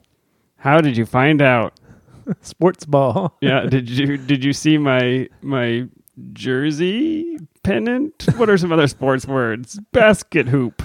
How 0.57 0.81
did 0.81 0.97
you 0.97 1.05
find 1.05 1.41
out? 1.41 1.79
Sports 2.41 2.85
ball. 2.85 3.37
Yeah, 3.41 3.61
did 3.61 3.89
you 3.89 4.17
did 4.17 4.43
you 4.43 4.53
see 4.53 4.77
my 4.77 5.29
my 5.41 5.87
jersey 6.33 7.37
pennant? 7.63 8.27
What 8.35 8.49
are 8.49 8.57
some 8.57 8.71
other 8.71 8.87
sports 8.87 9.25
words? 9.25 9.79
Basket 9.91 10.47
hoop. 10.47 10.81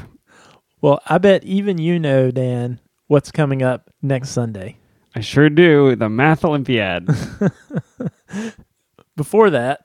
Well, 0.80 1.00
I 1.06 1.18
bet 1.18 1.44
even 1.44 1.78
you 1.78 1.98
know, 1.98 2.30
Dan, 2.30 2.80
what's 3.06 3.32
coming 3.32 3.62
up 3.62 3.90
next 4.02 4.30
Sunday. 4.30 4.76
I 5.14 5.20
sure 5.20 5.50
do. 5.50 5.96
The 5.96 6.08
math 6.08 6.44
Olympiad. 6.44 7.06
Before 9.16 9.50
that, 9.50 9.84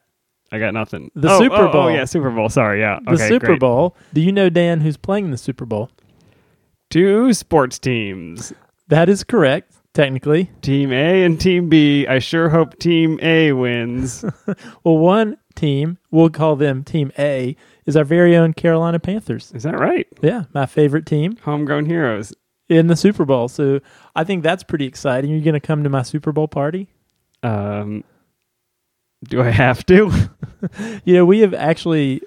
I 0.52 0.60
got 0.60 0.74
nothing. 0.74 1.12
The 1.16 1.30
Oh, 1.30 1.40
Super 1.40 1.56
oh, 1.56 1.70
Oh 1.70 1.72
Bowl. 1.72 1.92
yeah, 1.92 2.06
Super 2.06 2.30
Bowl. 2.32 2.50
Sorry, 2.50 2.80
yeah. 2.80 3.00
the 3.06 3.12
okay, 3.14 3.28
Super 3.28 3.46
great. 3.48 3.60
Bowl. 3.60 3.96
Do 4.14 4.22
you 4.22 4.32
know, 4.32 4.50
Dan, 4.50 4.82
who's 4.82 4.98
playing 4.98 5.26
in 5.26 5.32
the 5.32 5.38
Super 5.38 5.66
Bowl? 5.66 5.90
Two 6.90 7.34
sports 7.34 7.78
teams. 7.80 8.54
That 8.88 9.10
is 9.10 9.24
correct, 9.26 9.74
technically. 9.94 10.50
Team 10.62 10.94
A 10.94 11.24
and 11.26 11.40
Team 11.40 11.68
B. 11.68 12.08
I 12.08 12.20
sure 12.20 12.48
hope 12.50 12.80
Team 12.80 13.20
A 13.22 13.52
wins. 13.52 14.24
Well, 14.86 14.98
one 14.98 15.38
team, 15.56 15.98
we'll 16.12 16.30
call 16.30 16.56
them 16.56 16.84
Team 16.86 17.12
A, 17.20 17.58
is 17.86 17.98
our 17.98 18.06
very 18.06 18.38
own 18.38 18.54
Carolina 18.54 19.00
Panthers. 19.00 19.52
Is 19.54 19.64
that 19.64 19.78
right? 19.78 20.08
Yeah, 20.22 20.44
my 20.54 20.66
favorite 20.66 21.06
team 21.06 21.36
Homegrown 21.44 21.86
heroes. 21.88 22.32
in 22.70 22.88
the 22.88 22.96
Super 22.96 23.26
Bowl. 23.26 23.50
So 23.50 23.82
I 24.16 24.24
think 24.24 24.44
that's 24.44 24.64
pretty 24.64 24.86
exciting. 24.86 25.30
You're 25.32 25.42
going 25.42 25.54
to 25.56 25.60
come 25.60 25.84
to 25.84 25.90
my 25.90 26.04
Super 26.04 26.32
Bowl 26.32 26.48
party? 26.48 26.88
Um, 27.44 28.06
do 29.24 29.42
I 29.42 29.50
have 29.50 29.86
to? 29.88 30.12
You 31.06 31.14
know, 31.14 31.24
we 31.26 31.42
have 31.42 31.54
actually 31.54 32.20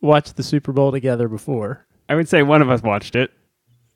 watched 0.00 0.36
the 0.36 0.42
Super 0.42 0.72
Bowl 0.72 0.90
together 0.90 1.28
before. 1.28 1.86
I 2.08 2.16
would 2.16 2.28
say 2.28 2.42
one 2.42 2.60
of 2.60 2.68
us 2.70 2.82
watched 2.82 3.14
it. 3.14 3.30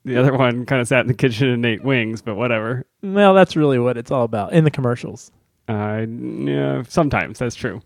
The 0.05 0.15
other 0.17 0.33
one 0.33 0.65
kind 0.65 0.79
of 0.81 0.87
sat 0.87 1.01
in 1.01 1.07
the 1.07 1.13
kitchen 1.13 1.49
and 1.49 1.65
ate 1.65 1.83
wings, 1.83 2.21
but 2.21 2.35
whatever. 2.35 2.85
Well, 3.01 3.33
that's 3.33 3.57
really 3.57 3.79
what 3.79 3.97
it's 3.97 4.09
all 4.09 4.23
about 4.23 4.53
in 4.53 4.63
the 4.63 4.71
commercials. 4.71 5.33
Uh, 5.67 6.05
yeah, 6.07 6.83
sometimes 6.87 7.39
that's 7.39 7.55
true. 7.55 7.81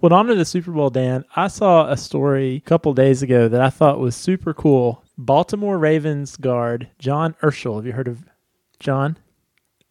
Well, 0.00 0.12
on 0.14 0.26
to 0.26 0.34
the 0.34 0.44
Super 0.46 0.72
Bowl, 0.72 0.90
Dan. 0.90 1.24
I 1.36 1.48
saw 1.48 1.88
a 1.90 1.96
story 1.96 2.54
a 2.56 2.60
couple 2.60 2.94
days 2.94 3.22
ago 3.22 3.48
that 3.48 3.60
I 3.60 3.68
thought 3.70 4.00
was 4.00 4.16
super 4.16 4.52
cool. 4.54 5.04
Baltimore 5.18 5.78
Ravens 5.78 6.36
guard 6.36 6.88
John 6.98 7.34
Urschel. 7.42 7.76
Have 7.76 7.86
you 7.86 7.92
heard 7.92 8.08
of 8.08 8.24
John? 8.80 9.16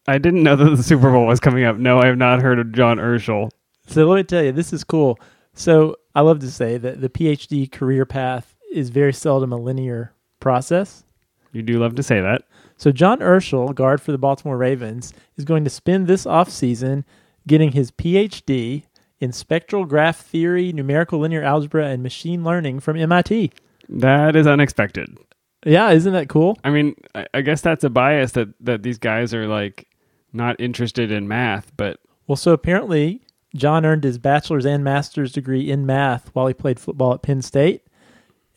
I 0.08 0.18
didn't 0.18 0.44
know 0.44 0.56
that 0.56 0.76
the 0.76 0.84
Super 0.84 1.12
Bowl 1.12 1.28
was 1.28 1.40
coming 1.40 1.64
up. 1.64 1.78
No, 1.78 2.00
I 2.00 2.08
have 2.08 2.18
not 2.18 2.42
heard 2.42 2.60
of 2.60 2.72
John 2.72 2.98
Urschel. 2.98 3.52
So 3.92 4.08
let 4.08 4.16
me 4.16 4.24
tell 4.24 4.44
you, 4.44 4.52
this 4.52 4.72
is 4.72 4.84
cool. 4.84 5.20
So 5.54 5.98
I 6.16 6.22
love 6.22 6.40
to 6.40 6.52
say 6.52 6.78
that 6.78 7.02
the 7.02 7.10
PhD 7.10 7.70
career 7.70 8.06
path 8.06 8.56
is 8.72 8.90
very 8.90 9.14
seldom 9.14 9.52
a 9.52 9.58
linear 9.58 10.14
process. 10.40 11.04
You 11.52 11.62
do 11.62 11.78
love 11.78 11.96
to 11.96 12.04
say 12.04 12.22
that. 12.22 12.44
So 12.78 12.92
John 12.92 13.20
Urschel, 13.20 13.76
guard 13.76 14.02
for 14.02 14.14
the 14.14 14.18
Baltimore 14.18 14.58
Ravens, 14.58 15.14
is 15.36 15.44
going 15.44 15.66
to 15.66 15.70
spend 15.70 16.08
this 16.08 16.26
offseason 16.26 17.04
getting 17.46 17.74
his 17.74 17.92
PhD 17.92 18.84
in 19.20 19.34
spectral 19.34 19.86
graph 19.86 20.22
theory, 20.22 20.72
numerical 20.72 21.20
linear 21.20 21.44
algebra, 21.44 21.88
and 21.88 22.02
machine 22.02 22.44
learning 22.44 22.80
from 22.80 22.96
MIT. 22.98 23.52
That 23.90 24.38
is 24.38 24.48
unexpected. 24.48 25.18
Yeah, 25.66 25.92
isn't 25.92 26.14
that 26.14 26.30
cool? 26.30 26.58
I 26.64 26.70
mean, 26.70 26.96
I, 27.14 27.28
I 27.34 27.42
guess 27.42 27.62
that's 27.62 27.84
a 27.84 27.90
bias 27.90 28.32
that 28.32 28.48
that 28.62 28.84
these 28.84 28.98
guys 28.98 29.34
are 29.34 29.48
like 29.48 29.88
not 30.34 30.60
interested 30.60 31.12
in 31.12 31.28
math, 31.28 31.72
but 31.76 32.00
Well, 32.26 32.38
so 32.38 32.54
apparently 32.54 33.22
John 33.56 33.86
earned 33.86 34.04
his 34.04 34.18
bachelor's 34.18 34.66
and 34.66 34.84
master's 34.84 35.32
degree 35.32 35.70
in 35.70 35.86
math 35.86 36.30
while 36.34 36.48
he 36.48 36.54
played 36.54 36.80
football 36.80 37.14
at 37.14 37.22
Penn 37.22 37.42
State. 37.42 37.84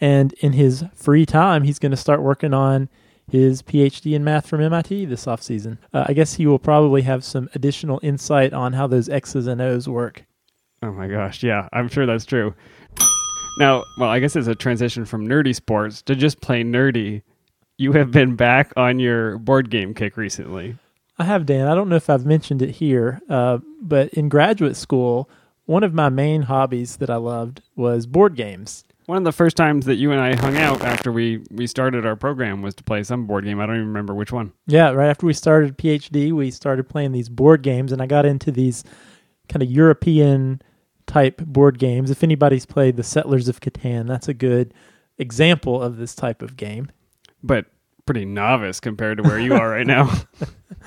And 0.01 0.33
in 0.35 0.53
his 0.53 0.85
free 0.95 1.25
time, 1.27 1.65
he's 1.65 1.79
going 1.79 1.91
to 1.91 1.97
start 1.97 2.23
working 2.23 2.53
on 2.53 2.89
his 3.31 3.63
PhD 3.63 4.15
in 4.15 4.23
math 4.23 4.47
from 4.47 4.61
MIT 4.61 5.07
this 5.07 5.25
offseason. 5.27 5.79
Uh, 5.93 6.05
I 6.09 6.13
guess 6.13 6.35
he 6.35 6.47
will 6.47 6.59
probably 6.59 7.03
have 7.03 7.25
some 7.25 7.49
additional 7.55 7.99
insight 8.03 8.53
on 8.53 8.75
how 8.75 8.87
those 8.87 9.09
X's 9.09 9.47
and 9.47 9.61
O's 9.63 9.89
work. 9.89 10.25
oh 10.83 10.93
my 10.93 11.09
gosh, 11.09 11.43
yeah, 11.43 11.69
I'm 11.73 11.89
sure 11.89 12.05
that's 12.07 12.27
true. 12.27 12.55
Now, 13.59 13.85
well, 13.99 14.11
I 14.11 14.19
guess 14.19 14.37
it's 14.37 14.49
a 14.49 14.55
transition 14.55 15.05
from 15.05 15.27
nerdy 15.27 15.55
sports 15.55 16.03
to 16.03 16.15
just 16.15 16.41
plain 16.41 16.73
nerdy. 16.73 17.23
You 17.79 17.93
have 17.93 18.11
been 18.11 18.37
back 18.37 18.73
on 18.77 18.99
your 18.99 19.39
board 19.39 19.71
game 19.71 19.95
kick 19.95 20.17
recently. 20.17 20.77
I 21.19 21.25
have, 21.25 21.47
Dan. 21.47 21.69
I 21.69 21.75
don't 21.75 21.89
know 21.89 21.97
if 21.97 22.11
I've 22.11 22.27
mentioned 22.27 22.61
it 22.61 22.71
here, 22.73 23.21
uh, 23.29 23.59
but 23.81 24.09
in 24.15 24.29
graduate 24.29 24.77
school, 24.77 25.31
one 25.67 25.85
of 25.85 25.95
my 25.95 26.09
main 26.09 26.43
hobbies 26.43 26.97
that 26.97 27.09
I 27.09 27.17
loved 27.17 27.63
was 27.77 28.07
board 28.07 28.35
games. 28.37 28.85
One 29.07 29.19
of 29.19 29.25
the 29.25 29.33
first 29.33 29.57
times 29.57 29.85
that 29.87 29.97
you 29.97 30.13
and 30.13 30.21
I 30.21 30.35
hung 30.35 30.57
out 30.57 30.83
after 30.83 31.13
we 31.13 31.43
we 31.51 31.67
started 31.67 32.07
our 32.07 32.17
program 32.17 32.63
was 32.63 32.75
to 32.77 32.85
play 32.85 33.03
some 33.03 33.27
board 33.27 33.45
game. 33.45 33.61
I 33.61 33.67
don't 33.67 33.77
even 33.77 33.89
remember 33.89 34.15
which 34.15 34.33
one. 34.33 34.53
Yeah, 34.67 34.91
right 34.91 35.11
after 35.11 35.27
we 35.27 35.35
started 35.35 35.77
PhD, 35.77 36.33
we 36.33 36.51
started 36.51 36.89
playing 36.89 37.13
these 37.13 37.29
board 37.29 37.63
games, 37.63 37.93
and 37.93 38.01
I 38.01 38.07
got 38.07 38.25
into 38.25 38.51
these 38.51 38.83
kind 39.49 39.63
of 39.63 39.71
European 39.71 40.63
type 41.07 41.37
board 41.39 41.79
games. 41.79 42.11
If 42.11 42.23
anybody's 42.25 42.65
played 42.65 42.97
the 42.97 43.03
Settlers 43.03 43.47
of 43.47 43.61
Catan, 43.61 44.07
that's 44.07 44.29
a 44.29 44.35
good 44.35 44.73
example 45.19 45.83
of 45.83 45.99
this 45.99 46.15
type 46.15 46.41
of 46.41 46.57
game. 46.57 46.91
But 47.43 47.67
pretty 48.07 48.25
novice 48.25 48.81
compared 48.81 49.19
to 49.19 49.23
where 49.23 49.39
you 49.39 49.55
are 49.55 49.71
right 49.71 49.87
now. 49.87 50.13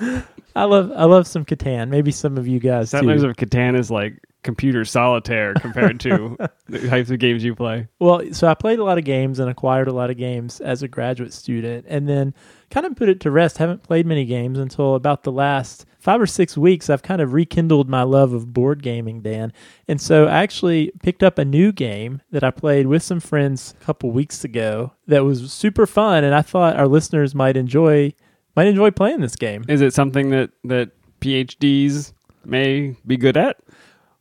I 0.56 0.64
love 0.64 0.92
I 0.94 1.04
love 1.04 1.26
some 1.26 1.44
Catan. 1.44 1.88
Maybe 1.88 2.10
some 2.10 2.36
of 2.36 2.48
you 2.48 2.58
guys 2.58 2.90
Settlers 2.90 3.22
too. 3.22 3.28
of 3.28 3.36
Catan 3.36 3.78
is 3.78 3.90
like 3.90 4.14
computer 4.42 4.84
solitaire 4.84 5.54
compared 5.54 6.00
to 6.00 6.36
the 6.66 6.88
types 6.88 7.10
of 7.10 7.18
games 7.18 7.44
you 7.44 7.54
play. 7.54 7.86
Well, 7.98 8.22
so 8.32 8.48
I 8.48 8.54
played 8.54 8.78
a 8.78 8.84
lot 8.84 8.98
of 8.98 9.04
games 9.04 9.38
and 9.38 9.50
acquired 9.50 9.88
a 9.88 9.92
lot 9.92 10.10
of 10.10 10.16
games 10.16 10.60
as 10.60 10.82
a 10.82 10.88
graduate 10.88 11.32
student, 11.32 11.86
and 11.88 12.08
then 12.08 12.34
kind 12.70 12.86
of 12.86 12.96
put 12.96 13.08
it 13.08 13.20
to 13.20 13.30
rest. 13.30 13.58
Haven't 13.58 13.82
played 13.82 14.06
many 14.06 14.24
games 14.24 14.58
until 14.58 14.94
about 14.94 15.22
the 15.22 15.32
last 15.32 15.86
five 15.98 16.20
or 16.20 16.26
six 16.26 16.56
weeks. 16.56 16.88
I've 16.88 17.02
kind 17.02 17.20
of 17.20 17.32
rekindled 17.32 17.88
my 17.88 18.02
love 18.02 18.32
of 18.32 18.52
board 18.52 18.82
gaming, 18.82 19.20
Dan, 19.20 19.52
and 19.86 20.00
so 20.00 20.26
I 20.26 20.42
actually 20.42 20.92
picked 21.02 21.22
up 21.22 21.38
a 21.38 21.44
new 21.44 21.72
game 21.72 22.22
that 22.30 22.44
I 22.44 22.50
played 22.50 22.86
with 22.86 23.02
some 23.02 23.20
friends 23.20 23.74
a 23.80 23.84
couple 23.84 24.10
weeks 24.10 24.44
ago 24.44 24.92
that 25.06 25.24
was 25.24 25.52
super 25.52 25.86
fun, 25.86 26.24
and 26.24 26.34
I 26.34 26.42
thought 26.42 26.76
our 26.76 26.88
listeners 26.88 27.34
might 27.34 27.56
enjoy 27.56 28.14
might 28.56 28.66
enjoy 28.66 28.90
playing 28.90 29.20
this 29.20 29.36
game. 29.36 29.64
Is 29.68 29.80
it 29.80 29.94
something 29.94 30.30
that 30.30 30.50
that 30.64 30.90
PhDs 31.20 32.12
may 32.44 32.96
be 33.06 33.16
good 33.16 33.36
at? 33.36 33.60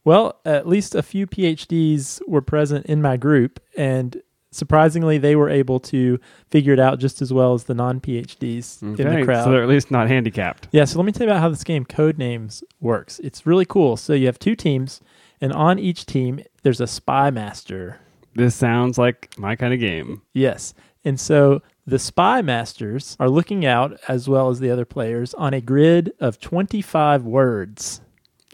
Well, 0.04 0.40
at 0.46 0.68
least 0.68 0.96
a 0.96 1.04
few 1.04 1.28
PhDs 1.28 2.22
were 2.28 2.42
present 2.42 2.86
in 2.86 3.02
my 3.02 3.18
group, 3.18 3.60
and 3.76 4.22
surprisingly, 4.58 5.18
they 5.18 5.36
were 5.36 5.50
able 5.50 5.80
to 5.82 6.20
figure 6.50 6.74
it 6.74 6.80
out 6.80 7.00
just 7.00 7.22
as 7.22 7.32
well 7.32 7.54
as 7.54 7.66
the 7.66 7.74
non 7.74 8.02
PhDs 8.02 8.82
in 8.82 8.96
the 8.96 9.24
crowd. 9.24 9.44
so 9.46 9.52
they're 9.52 9.64
at 9.64 9.70
least 9.70 9.92
not 9.92 10.08
handicapped. 10.08 10.68
yeah, 10.72 10.84
so 10.86 10.98
let 11.00 11.06
me 11.06 11.12
tell 11.12 11.26
you 11.28 11.32
about 11.32 11.42
how 11.42 11.50
this 11.50 11.64
game 11.64 11.86
Code 11.86 12.18
Names 12.18 12.64
works. 12.82 13.20
It's 13.20 13.46
really 13.46 13.66
cool. 13.66 13.96
So 13.96 14.14
you 14.14 14.26
have 14.26 14.40
two 14.40 14.56
teams, 14.56 15.00
and 15.40 15.54
on 15.54 15.80
each 15.80 16.06
team, 16.06 16.42
there's 16.64 16.82
a 16.82 16.88
spy 16.88 17.30
master. 17.30 18.00
This 18.36 18.56
sounds 18.56 18.98
like 18.98 19.34
my 19.38 19.56
kind 19.56 19.74
of 19.74 19.80
game. 19.80 20.22
Yes. 20.34 20.74
And 21.06 21.20
so 21.20 21.62
the 21.86 22.00
spy 22.00 22.42
masters 22.42 23.16
are 23.20 23.30
looking 23.30 23.66
out, 23.66 24.00
as 24.08 24.28
well 24.28 24.50
as 24.50 24.60
the 24.60 24.70
other 24.70 24.86
players, 24.86 25.34
on 25.36 25.54
a 25.54 25.62
grid 25.62 26.12
of 26.20 26.40
25 26.40 27.24
words. 27.24 28.02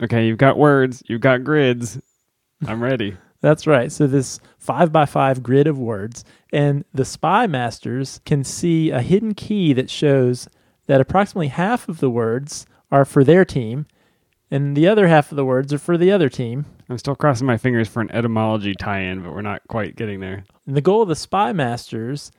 Okay, 0.01 0.27
you've 0.27 0.38
got 0.38 0.57
words, 0.57 1.01
you've 1.07 1.22
got 1.22 1.43
grids. 1.43 2.00
I'm 2.67 2.81
ready. 2.81 3.17
That's 3.44 3.68
right. 3.68 3.92
So 3.92 4.08
this 4.08 4.40
five 4.58 4.94
by 4.94 5.06
five 5.06 5.44
grid 5.44 5.68
of 5.68 5.78
words, 5.78 6.24
and 6.54 6.86
the 6.94 7.04
spy 7.04 7.46
masters 7.46 8.22
can 8.26 8.46
see 8.46 8.90
a 8.90 9.02
hidden 9.02 9.34
key 9.34 9.74
that 9.74 9.90
shows 9.90 10.48
that 10.88 11.02
approximately 11.02 11.50
half 11.50 11.90
of 11.90 12.00
the 12.00 12.10
words 12.10 12.66
are 12.90 13.04
for 13.04 13.26
their 13.26 13.44
team, 13.44 13.86
and 14.50 14.78
the 14.78 14.88
other 14.88 15.10
half 15.10 15.30
of 15.30 15.36
the 15.36 15.44
words 15.44 15.74
are 15.74 15.78
for 15.78 15.98
the 15.98 16.10
other 16.10 16.30
team. 16.30 16.66
I'm 16.88 16.98
still 16.98 17.18
crossing 17.18 17.46
my 17.46 17.58
fingers 17.58 17.90
for 17.90 18.00
an 18.00 18.12
etymology 18.12 18.76
tie-in, 18.76 19.22
but 19.22 19.34
we're 19.34 19.42
not 19.42 19.68
quite 19.68 19.98
getting 19.98 20.22
there. 20.22 20.46
And 20.66 20.78
the 20.78 20.82
goal 20.82 21.02
of 21.02 21.10
the 21.10 21.16
spy 21.16 21.52
masters 21.52 22.32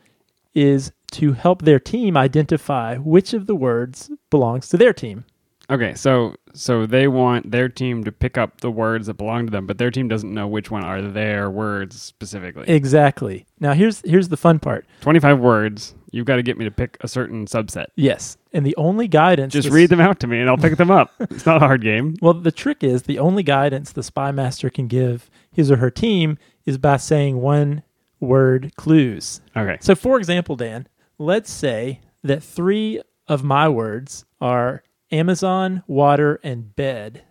is 0.55 0.91
to 1.13 1.35
help 1.35 1.63
their 1.63 1.79
team 1.79 2.17
identify 2.17 2.97
which 2.97 3.35
of 3.35 3.47
the 3.47 3.55
words 3.55 4.11
belongs 4.31 4.71
to 4.71 4.79
their 4.79 4.95
team. 4.95 5.27
Okay, 5.75 5.95
so 5.95 6.37
so 6.54 6.87
they 6.87 7.09
want 7.09 7.50
their 7.50 7.69
team 7.69 8.04
to 8.04 8.12
pick 8.12 8.38
up 8.38 8.61
the 8.61 8.71
words 8.71 9.09
that 9.09 9.14
belong 9.14 9.47
to 9.47 9.50
them, 9.50 9.66
but 9.66 9.76
their 9.78 9.90
team 9.90 10.07
doesn't 10.07 10.33
know 10.33 10.47
which 10.47 10.71
one 10.71 10.85
are 10.85 11.02
their 11.02 11.50
words 11.50 12.00
specifically. 12.00 12.64
Exactly. 12.69 13.45
Now 13.59 13.73
here's 13.73 14.00
here's 14.02 14.28
the 14.28 14.37
fun 14.37 14.61
part. 14.61 14.87
25 15.00 15.40
words. 15.40 15.95
You've 16.12 16.26
got 16.26 16.37
to 16.37 16.45
get 16.45 16.57
me 16.57 16.64
to 16.64 16.71
pick 16.71 16.97
a 17.00 17.09
certain 17.09 17.47
subset. 17.47 17.87
Yes, 17.97 18.37
and 18.52 18.64
the 18.64 18.76
only 18.76 19.09
guidance 19.09 19.52
Just 19.52 19.66
this- 19.66 19.75
read 19.75 19.90
them 19.90 20.00
out 20.00 20.21
to 20.21 20.28
me 20.28 20.38
and 20.38 20.49
I'll 20.49 20.57
pick 20.57 20.76
them 20.76 20.90
up. 20.93 21.11
It's 21.21 21.45
not 21.45 21.57
a 21.57 21.66
hard 21.66 21.83
game. 21.83 22.14
Well, 22.23 22.35
the 22.35 22.52
trick 22.52 22.85
is 22.85 23.02
the 23.02 23.19
only 23.19 23.43
guidance 23.43 23.90
the 23.90 24.04
spy 24.04 24.31
master 24.31 24.71
can 24.71 24.87
give 24.87 25.28
his 25.50 25.73
or 25.73 25.76
her 25.78 25.90
team 25.90 26.38
is 26.66 26.78
by 26.78 26.99
saying 26.99 27.40
one 27.40 27.83
word 28.21 28.73
clues. 28.76 29.40
Okay. 29.57 29.76
So, 29.81 29.97
for 29.97 30.19
example, 30.19 30.54
Dan, 30.54 30.87
let's 31.19 31.50
say 31.50 32.00
that 32.23 32.45
three 32.45 33.02
of 33.26 33.43
my 33.43 33.69
words 33.69 34.25
are 34.40 34.85
Amazon, 35.14 35.83
water, 35.87 36.40
and 36.42 36.75
bed. 36.75 37.23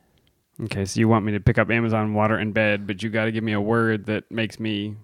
Okay, 0.61 0.85
so 0.85 0.99
you 0.99 1.07
want 1.07 1.25
me 1.25 1.33
to 1.33 1.39
pick 1.39 1.57
up 1.57 1.69
Amazon 1.69 2.13
water 2.13 2.37
and 2.37 2.53
bed, 2.53 2.87
but 2.87 3.03
you 3.03 3.09
got 3.09 3.25
to 3.25 3.31
give 3.31 3.43
me 3.43 3.53
a 3.53 3.61
word 3.61 4.05
that 4.05 4.31
makes 4.31 4.59
me 4.59 4.95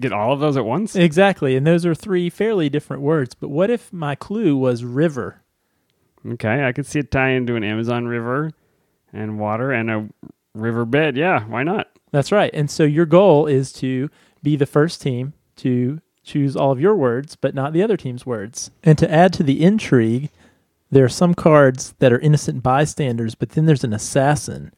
get 0.00 0.12
all 0.12 0.32
of 0.32 0.40
those 0.40 0.56
at 0.56 0.64
once? 0.64 0.96
Exactly. 0.96 1.56
And 1.56 1.66
those 1.66 1.86
are 1.86 1.94
three 1.94 2.30
fairly 2.30 2.68
different 2.68 3.02
words. 3.02 3.34
But 3.34 3.48
what 3.48 3.70
if 3.70 3.92
my 3.92 4.14
clue 4.14 4.56
was 4.56 4.84
river? 4.84 5.42
Okay, 6.26 6.64
I 6.64 6.72
could 6.72 6.86
see 6.86 7.00
it 7.00 7.10
tie 7.10 7.30
into 7.30 7.54
an 7.54 7.64
Amazon 7.64 8.06
river 8.06 8.50
and 9.12 9.38
water 9.38 9.70
and 9.70 9.90
a 9.90 10.08
river 10.54 10.84
bed. 10.84 11.16
Yeah, 11.16 11.44
why 11.44 11.62
not? 11.62 11.90
That's 12.10 12.32
right. 12.32 12.50
And 12.54 12.70
so 12.70 12.84
your 12.84 13.06
goal 13.06 13.46
is 13.46 13.72
to 13.74 14.10
be 14.42 14.56
the 14.56 14.66
first 14.66 15.02
team 15.02 15.34
to 15.56 16.00
choose 16.22 16.56
all 16.56 16.72
of 16.72 16.80
your 16.80 16.96
words, 16.96 17.36
but 17.36 17.54
not 17.54 17.72
the 17.72 17.82
other 17.82 17.96
team's 17.96 18.24
words. 18.24 18.70
And 18.82 18.96
to 18.98 19.10
add 19.10 19.32
to 19.34 19.42
the 19.42 19.62
intrigue, 19.62 20.30
there 20.94 21.04
are 21.04 21.08
some 21.10 21.34
cards 21.34 21.94
that 21.98 22.12
are 22.12 22.18
innocent 22.18 22.62
bystanders, 22.62 23.34
but 23.34 23.50
then 23.50 23.66
there's 23.66 23.84
an 23.84 23.92
assassin. 23.92 24.72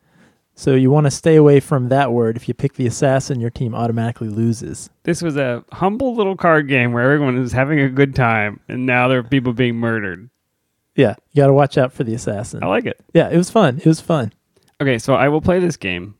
So 0.54 0.74
you 0.74 0.90
want 0.90 1.04
to 1.04 1.10
stay 1.10 1.36
away 1.36 1.60
from 1.60 1.90
that 1.90 2.12
word. 2.12 2.36
If 2.36 2.48
you 2.48 2.54
pick 2.54 2.74
the 2.74 2.86
assassin, 2.86 3.40
your 3.40 3.50
team 3.50 3.74
automatically 3.74 4.30
loses. 4.30 4.88
This 5.02 5.20
was 5.20 5.36
a 5.36 5.62
humble 5.72 6.16
little 6.16 6.34
card 6.34 6.66
game 6.68 6.92
where 6.92 7.04
everyone 7.04 7.38
was 7.38 7.52
having 7.52 7.78
a 7.78 7.90
good 7.90 8.14
time, 8.14 8.60
and 8.66 8.86
now 8.86 9.08
there 9.08 9.18
are 9.18 9.22
people 9.22 9.52
being 9.52 9.76
murdered. 9.76 10.30
Yeah, 10.94 11.14
you 11.32 11.42
got 11.42 11.48
to 11.48 11.52
watch 11.52 11.76
out 11.76 11.92
for 11.92 12.04
the 12.04 12.14
assassin. 12.14 12.64
I 12.64 12.68
like 12.68 12.86
it. 12.86 12.98
Yeah, 13.12 13.28
it 13.28 13.36
was 13.36 13.50
fun. 13.50 13.76
It 13.78 13.86
was 13.86 14.00
fun. 14.00 14.32
Okay, 14.80 14.98
so 14.98 15.14
I 15.14 15.28
will 15.28 15.42
play 15.42 15.60
this 15.60 15.76
game, 15.76 16.14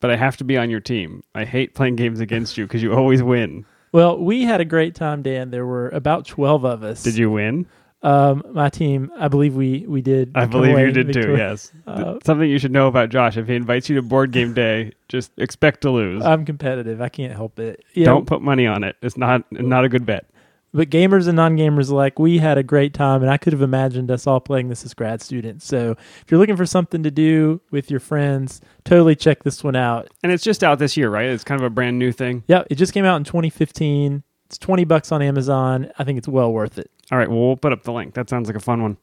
but 0.00 0.10
I 0.10 0.16
have 0.16 0.38
to 0.38 0.44
be 0.44 0.56
on 0.56 0.70
your 0.70 0.80
team. 0.80 1.22
I 1.34 1.44
hate 1.44 1.74
playing 1.74 1.96
games 1.96 2.20
against 2.20 2.56
you 2.56 2.64
because 2.64 2.82
you 2.82 2.94
always 2.94 3.22
win. 3.22 3.66
Well, 3.92 4.18
we 4.18 4.44
had 4.44 4.62
a 4.62 4.64
great 4.64 4.94
time, 4.94 5.22
Dan. 5.22 5.50
There 5.50 5.66
were 5.66 5.90
about 5.90 6.26
12 6.26 6.64
of 6.64 6.82
us. 6.82 7.02
Did 7.02 7.16
you 7.16 7.30
win? 7.30 7.66
Um, 8.04 8.42
my 8.52 8.68
team, 8.68 9.10
I 9.18 9.28
believe 9.28 9.54
we, 9.54 9.86
we 9.88 10.02
did. 10.02 10.32
I 10.34 10.44
believe 10.44 10.78
you 10.78 10.92
did 10.92 11.12
too. 11.12 11.34
Yes. 11.36 11.72
Uh, 11.86 12.18
Something 12.24 12.48
you 12.50 12.58
should 12.58 12.70
know 12.72 12.86
about 12.86 13.08
Josh: 13.10 13.36
if 13.36 13.46
he 13.48 13.54
invites 13.54 13.88
you 13.88 13.96
to 13.96 14.02
board 14.02 14.30
game 14.30 14.52
day, 14.54 14.92
just 15.08 15.32
expect 15.38 15.80
to 15.82 15.90
lose. 15.90 16.24
I'm 16.24 16.44
competitive. 16.44 17.00
I 17.00 17.08
can't 17.08 17.32
help 17.32 17.58
it. 17.58 17.82
Yeah, 17.94 18.06
Don't 18.06 18.26
put 18.26 18.40
money 18.42 18.66
on 18.66 18.84
it. 18.84 18.96
It's 19.02 19.16
not 19.16 19.50
not 19.50 19.84
a 19.84 19.88
good 19.88 20.04
bet. 20.06 20.26
but 20.72 20.90
gamers 20.90 21.28
and 21.28 21.36
non-gamers 21.36 21.90
alike, 21.90 22.18
we 22.18 22.38
had 22.38 22.58
a 22.58 22.62
great 22.62 22.94
time, 22.94 23.22
and 23.22 23.30
I 23.30 23.36
could 23.36 23.52
have 23.52 23.62
imagined 23.62 24.10
us 24.10 24.26
all 24.26 24.40
playing 24.40 24.68
this 24.70 24.84
as 24.84 24.92
grad 24.94 25.22
students. 25.22 25.64
So 25.66 25.92
if 25.92 26.24
you're 26.30 26.40
looking 26.40 26.56
for 26.56 26.66
something 26.66 27.02
to 27.04 27.10
do 27.10 27.60
with 27.70 27.90
your 27.90 28.00
friends, 28.00 28.60
totally 28.84 29.14
check 29.14 29.44
this 29.44 29.62
one 29.62 29.76
out. 29.76 30.08
And 30.22 30.32
it's 30.32 30.42
just 30.44 30.64
out 30.64 30.78
this 30.78 30.96
year, 30.96 31.10
right? 31.10 31.26
It's 31.26 31.44
kind 31.44 31.60
of 31.60 31.64
a 31.66 31.70
brand 31.70 31.98
new 31.98 32.12
thing. 32.12 32.42
Yeah, 32.48 32.64
it 32.70 32.74
just 32.76 32.92
came 32.92 33.04
out 33.04 33.16
in 33.16 33.24
2015. 33.24 34.22
It's 34.54 34.58
20 34.60 34.84
bucks 34.84 35.10
on 35.10 35.20
Amazon. 35.20 35.90
I 35.98 36.04
think 36.04 36.16
it's 36.16 36.28
well 36.28 36.52
worth 36.52 36.78
it. 36.78 36.88
All 37.10 37.18
right, 37.18 37.28
well, 37.28 37.40
we'll 37.40 37.56
put 37.56 37.72
up 37.72 37.82
the 37.82 37.90
link. 37.92 38.14
That 38.14 38.30
sounds 38.30 38.46
like 38.48 38.54
a 38.54 38.60
fun 38.60 38.82
one. 38.82 38.96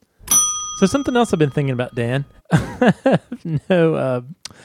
So 0.78 0.86
something 0.86 1.14
else 1.14 1.30
I've 1.34 1.38
been 1.38 1.50
thinking 1.50 1.74
about, 1.74 1.94
Dan. 1.94 2.24
no 3.68 3.94
uh, 3.94 4.20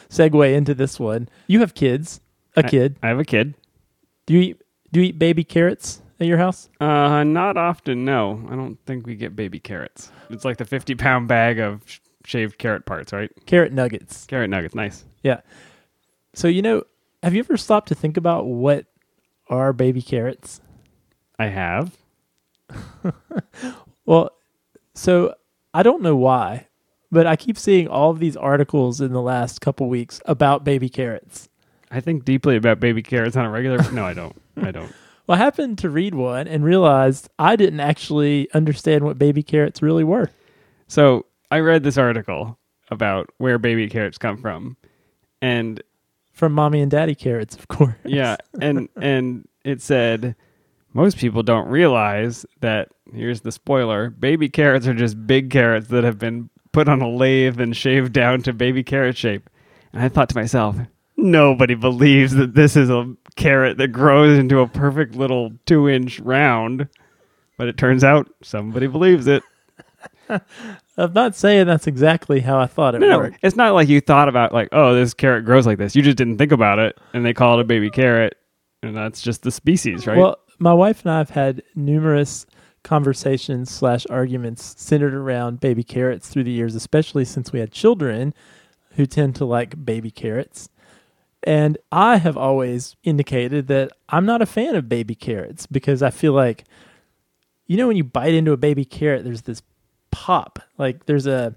segue 0.09 0.53
into 0.55 0.73
this 0.73 0.97
one. 0.97 1.27
You 1.47 1.59
have 1.59 1.73
kids. 1.73 2.21
A 2.55 2.65
I- 2.65 2.69
kid. 2.69 2.95
I 3.03 3.09
have 3.09 3.19
a 3.19 3.25
kid. 3.25 3.55
Do 4.27 4.33
you 4.35 4.39
eat, 4.39 4.61
do 4.93 5.01
you 5.01 5.07
eat 5.07 5.19
baby 5.19 5.43
carrots 5.43 6.01
at 6.21 6.27
your 6.27 6.37
house? 6.37 6.69
Uh, 6.79 7.25
not 7.25 7.57
often. 7.57 8.05
No, 8.05 8.41
I 8.49 8.55
don't 8.55 8.77
think 8.85 9.05
we 9.05 9.15
get 9.15 9.35
baby 9.35 9.59
carrots. 9.59 10.09
It's 10.29 10.45
like 10.45 10.55
the 10.55 10.63
fifty 10.63 10.95
pound 10.95 11.27
bag 11.27 11.59
of 11.59 11.81
sh- 11.85 11.99
shaved 12.23 12.59
carrot 12.59 12.85
parts, 12.85 13.11
right? 13.11 13.29
Carrot 13.45 13.73
nuggets. 13.73 14.25
Carrot 14.25 14.49
nuggets, 14.49 14.73
nice. 14.73 15.03
Yeah. 15.21 15.41
So 16.33 16.47
you 16.47 16.61
know, 16.61 16.83
have 17.23 17.33
you 17.33 17.39
ever 17.39 17.57
stopped 17.57 17.89
to 17.89 17.95
think 17.95 18.15
about 18.15 18.45
what 18.45 18.85
are 19.49 19.73
baby 19.73 20.01
carrots? 20.01 20.61
I 21.39 21.47
have. 21.47 21.97
Well, 24.05 24.31
so 24.93 25.33
I 25.73 25.83
don't 25.83 26.01
know 26.01 26.15
why, 26.15 26.67
but 27.11 27.27
I 27.27 27.35
keep 27.35 27.57
seeing 27.57 27.89
all 27.89 28.09
of 28.09 28.19
these 28.19 28.37
articles 28.37 29.01
in 29.01 29.11
the 29.11 29.21
last 29.21 29.59
couple 29.59 29.89
weeks 29.89 30.21
about 30.25 30.63
baby 30.63 30.87
carrots. 30.87 31.49
I 31.91 31.99
think 31.99 32.23
deeply 32.23 32.55
about 32.55 32.79
baby 32.79 33.03
carrots 33.03 33.35
on 33.35 33.43
a 33.43 33.49
regular. 33.49 33.79
no, 33.91 34.05
I 34.05 34.13
don't. 34.13 34.33
I 34.55 34.71
don't. 34.71 34.93
Well, 35.27 35.35
I 35.35 35.39
happened 35.39 35.77
to 35.79 35.89
read 35.89 36.15
one 36.15 36.47
and 36.47 36.63
realized 36.63 37.27
I 37.37 37.57
didn't 37.57 37.81
actually 37.81 38.49
understand 38.53 39.03
what 39.03 39.19
baby 39.19 39.43
carrots 39.43 39.81
really 39.81 40.05
were. 40.05 40.31
So 40.87 41.25
I 41.51 41.59
read 41.59 41.83
this 41.83 41.97
article 41.97 42.57
about 42.89 43.29
where 43.39 43.57
baby 43.57 43.89
carrots 43.89 44.17
come 44.17 44.37
from, 44.37 44.77
and 45.41 45.83
From 46.31 46.53
mommy 46.53 46.79
and 46.79 46.89
daddy 46.89 47.13
carrots, 47.15 47.57
of 47.57 47.67
course. 47.67 47.95
yeah, 48.05 48.37
and 48.61 48.87
and 48.95 49.49
it 49.65 49.81
said 49.81 50.37
most 50.97 51.17
people 51.17 51.43
don't 51.43 51.67
realize 51.67 52.43
that 52.61 52.89
here's 53.13 53.41
the 53.41 53.51
spoiler: 53.51 54.09
baby 54.09 54.49
carrots 54.49 54.87
are 54.87 54.95
just 54.95 55.27
big 55.27 55.51
carrots 55.51 55.89
that 55.89 56.03
have 56.03 56.17
been 56.17 56.49
put 56.71 56.89
on 56.89 57.01
a 57.01 57.07
lathe 57.07 57.61
and 57.61 57.77
shaved 57.77 58.13
down 58.13 58.41
to 58.41 58.51
baby 58.51 58.83
carrot 58.83 59.15
shape. 59.15 59.47
And 59.93 60.01
I 60.01 60.09
thought 60.09 60.27
to 60.29 60.35
myself, 60.35 60.75
nobody 61.15 61.75
believes 61.75 62.33
that 62.33 62.55
this 62.55 62.75
is 62.75 62.89
a 62.89 63.15
carrot 63.35 63.77
that 63.77 63.89
grows 63.89 64.39
into 64.39 64.59
a 64.59 64.67
perfect 64.67 65.13
little 65.13 65.51
two-inch 65.67 66.19
round. 66.19 66.89
But 67.59 67.67
it 67.67 67.77
turns 67.77 68.03
out 68.03 68.27
somebody 68.41 68.87
believes 68.87 69.27
it. 69.27 69.43
I'm 70.29 71.13
not 71.13 71.35
saying 71.35 71.67
that's 71.67 71.85
exactly 71.85 72.39
how 72.39 72.59
I 72.59 72.65
thought 72.65 72.95
it 72.95 73.01
no, 73.01 73.19
worked. 73.19 73.37
it's 73.43 73.55
not 73.55 73.75
like 73.75 73.87
you 73.87 74.01
thought 74.01 74.29
about 74.29 74.51
like, 74.51 74.69
oh, 74.71 74.95
this 74.95 75.13
carrot 75.13 75.45
grows 75.45 75.67
like 75.67 75.77
this. 75.77 75.95
You 75.95 76.01
just 76.01 76.17
didn't 76.17 76.39
think 76.39 76.51
about 76.51 76.79
it, 76.79 76.97
and 77.13 77.23
they 77.23 77.35
call 77.35 77.59
it 77.59 77.61
a 77.61 77.65
baby 77.65 77.91
carrot, 77.91 78.35
and 78.81 78.97
that's 78.97 79.21
just 79.21 79.43
the 79.43 79.51
species, 79.51 80.07
right? 80.07 80.17
Well, 80.17 80.37
my 80.59 80.73
wife 80.73 81.03
and 81.03 81.11
I 81.11 81.17
have 81.19 81.31
had 81.31 81.63
numerous 81.75 82.45
conversations 82.83 83.69
slash 83.69 84.05
arguments 84.09 84.75
centered 84.77 85.13
around 85.13 85.59
baby 85.59 85.83
carrots 85.83 86.29
through 86.29 86.45
the 86.45 86.51
years, 86.51 86.75
especially 86.75 87.25
since 87.25 87.51
we 87.51 87.59
had 87.59 87.71
children 87.71 88.33
who 88.91 89.05
tend 89.05 89.35
to 89.35 89.45
like 89.45 89.83
baby 89.85 90.09
carrots. 90.09 90.69
And 91.43 91.77
I 91.91 92.17
have 92.17 92.37
always 92.37 92.95
indicated 93.03 93.67
that 93.67 93.91
I'm 94.09 94.25
not 94.25 94.41
a 94.41 94.45
fan 94.45 94.75
of 94.75 94.89
baby 94.89 95.15
carrots 95.15 95.67
because 95.67 96.01
I 96.01 96.09
feel 96.09 96.33
like, 96.33 96.63
you 97.67 97.77
know, 97.77 97.87
when 97.87 97.97
you 97.97 98.03
bite 98.03 98.33
into 98.33 98.53
a 98.53 98.57
baby 98.57 98.85
carrot, 98.85 99.23
there's 99.23 99.43
this 99.43 99.61
pop. 100.11 100.59
Like 100.77 101.05
there's 101.05 101.27
a, 101.27 101.55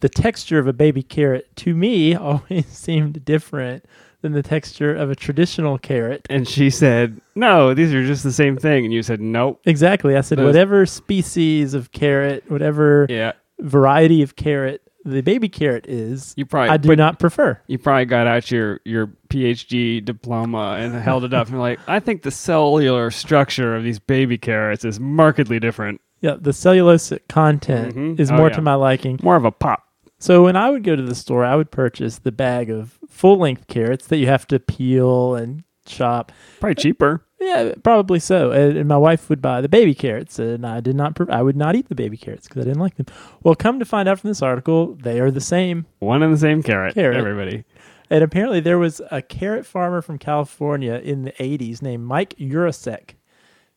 the 0.00 0.08
texture 0.08 0.58
of 0.58 0.66
a 0.66 0.72
baby 0.72 1.02
carrot 1.02 1.54
to 1.56 1.74
me 1.74 2.14
always 2.16 2.66
seemed 2.66 3.24
different 3.24 3.84
than 4.22 4.32
the 4.32 4.42
texture 4.42 4.94
of 4.94 5.10
a 5.10 5.14
traditional 5.14 5.78
carrot. 5.78 6.26
and 6.30 6.46
she 6.48 6.70
said, 6.70 7.20
no, 7.34 7.72
these 7.74 7.92
are 7.94 8.04
just 8.06 8.22
the 8.22 8.32
same 8.32 8.56
thing, 8.56 8.84
and 8.84 8.92
you 8.92 9.02
said, 9.02 9.20
nope. 9.20 9.60
Exactly. 9.64 10.16
I 10.16 10.20
said 10.20 10.38
Those- 10.38 10.46
whatever 10.46 10.84
species 10.86 11.74
of 11.74 11.92
carrot, 11.92 12.44
whatever 12.48 13.06
Yeah, 13.08 13.32
variety 13.58 14.22
of 14.22 14.36
carrot 14.36 14.82
the 15.02 15.22
baby 15.22 15.48
carrot 15.48 15.86
is, 15.88 16.34
you 16.36 16.44
probably 16.44 16.68
I 16.68 16.76
do 16.76 16.88
but 16.88 16.98
not 16.98 17.18
prefer. 17.18 17.58
You 17.68 17.78
probably 17.78 18.04
got 18.04 18.26
out 18.26 18.50
your 18.50 18.80
your 18.84 19.06
PhD 19.30 20.04
diploma 20.04 20.76
and 20.78 20.94
held 20.94 21.24
it 21.24 21.32
up 21.32 21.48
and 21.48 21.58
like, 21.58 21.78
I 21.88 22.00
think 22.00 22.20
the 22.20 22.30
cellular 22.30 23.10
structure 23.10 23.74
of 23.74 23.82
these 23.82 23.98
baby 23.98 24.36
carrots 24.36 24.84
is 24.84 25.00
markedly 25.00 25.58
different. 25.58 26.02
Yeah, 26.20 26.36
the 26.38 26.50
cellulosic 26.50 27.20
content 27.30 27.94
Mhm. 27.96 28.20
is 28.20 28.30
Oh, 28.30 28.36
more 28.36 28.48
yeah. 28.48 28.56
to 28.56 28.60
my 28.60 28.74
liking. 28.74 29.18
More 29.22 29.36
of 29.36 29.46
a 29.46 29.50
pop. 29.50 29.84
So 30.20 30.44
when 30.44 30.54
I 30.54 30.68
would 30.68 30.84
go 30.84 30.94
to 30.94 31.02
the 31.02 31.14
store, 31.14 31.44
I 31.44 31.56
would 31.56 31.70
purchase 31.70 32.18
the 32.18 32.30
bag 32.30 32.70
of 32.70 32.98
full 33.08 33.38
length 33.38 33.66
carrots 33.66 34.06
that 34.08 34.18
you 34.18 34.26
have 34.26 34.46
to 34.48 34.60
peel 34.60 35.34
and 35.34 35.64
chop. 35.86 36.30
Probably 36.60 36.74
cheaper. 36.74 37.24
Yeah, 37.40 37.72
probably 37.82 38.20
so. 38.20 38.50
And, 38.52 38.76
and 38.76 38.86
my 38.86 38.98
wife 38.98 39.30
would 39.30 39.40
buy 39.40 39.62
the 39.62 39.68
baby 39.68 39.94
carrots, 39.94 40.38
and 40.38 40.66
I 40.66 40.80
did 40.80 40.94
not. 40.94 41.18
I 41.30 41.42
would 41.42 41.56
not 41.56 41.74
eat 41.74 41.88
the 41.88 41.94
baby 41.94 42.18
carrots 42.18 42.46
because 42.46 42.60
I 42.60 42.64
didn't 42.64 42.80
like 42.80 42.96
them. 42.96 43.06
Well, 43.42 43.54
come 43.54 43.78
to 43.78 43.86
find 43.86 44.10
out 44.10 44.20
from 44.20 44.28
this 44.28 44.42
article, 44.42 44.94
they 44.94 45.20
are 45.20 45.30
the 45.30 45.40
same. 45.40 45.86
One 46.00 46.22
and 46.22 46.34
the 46.34 46.38
same 46.38 46.62
carrot. 46.62 46.94
Carrot. 46.94 47.16
Everybody. 47.16 47.64
And 48.10 48.22
apparently, 48.22 48.60
there 48.60 48.78
was 48.78 49.00
a 49.10 49.22
carrot 49.22 49.64
farmer 49.64 50.02
from 50.02 50.18
California 50.18 51.00
in 51.02 51.22
the 51.22 51.32
80s 51.32 51.80
named 51.80 52.04
Mike 52.04 52.34
Yurosek 52.38 53.14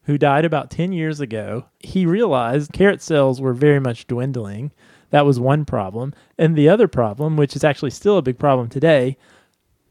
who 0.05 0.17
died 0.17 0.45
about 0.45 0.69
10 0.69 0.91
years 0.91 1.19
ago. 1.19 1.65
He 1.79 2.05
realized 2.05 2.73
carrot 2.73 3.01
sales 3.01 3.39
were 3.39 3.53
very 3.53 3.79
much 3.79 4.07
dwindling. 4.07 4.71
That 5.13 5.27
was 5.27 5.39
one 5.39 5.63
problem. 5.63 6.11
And 6.39 6.55
the 6.55 6.67
other 6.67 6.87
problem, 6.87 7.37
which 7.37 7.55
is 7.55 7.63
actually 7.63 7.91
still 7.91 8.17
a 8.17 8.23
big 8.23 8.39
problem 8.39 8.67
today, 8.67 9.15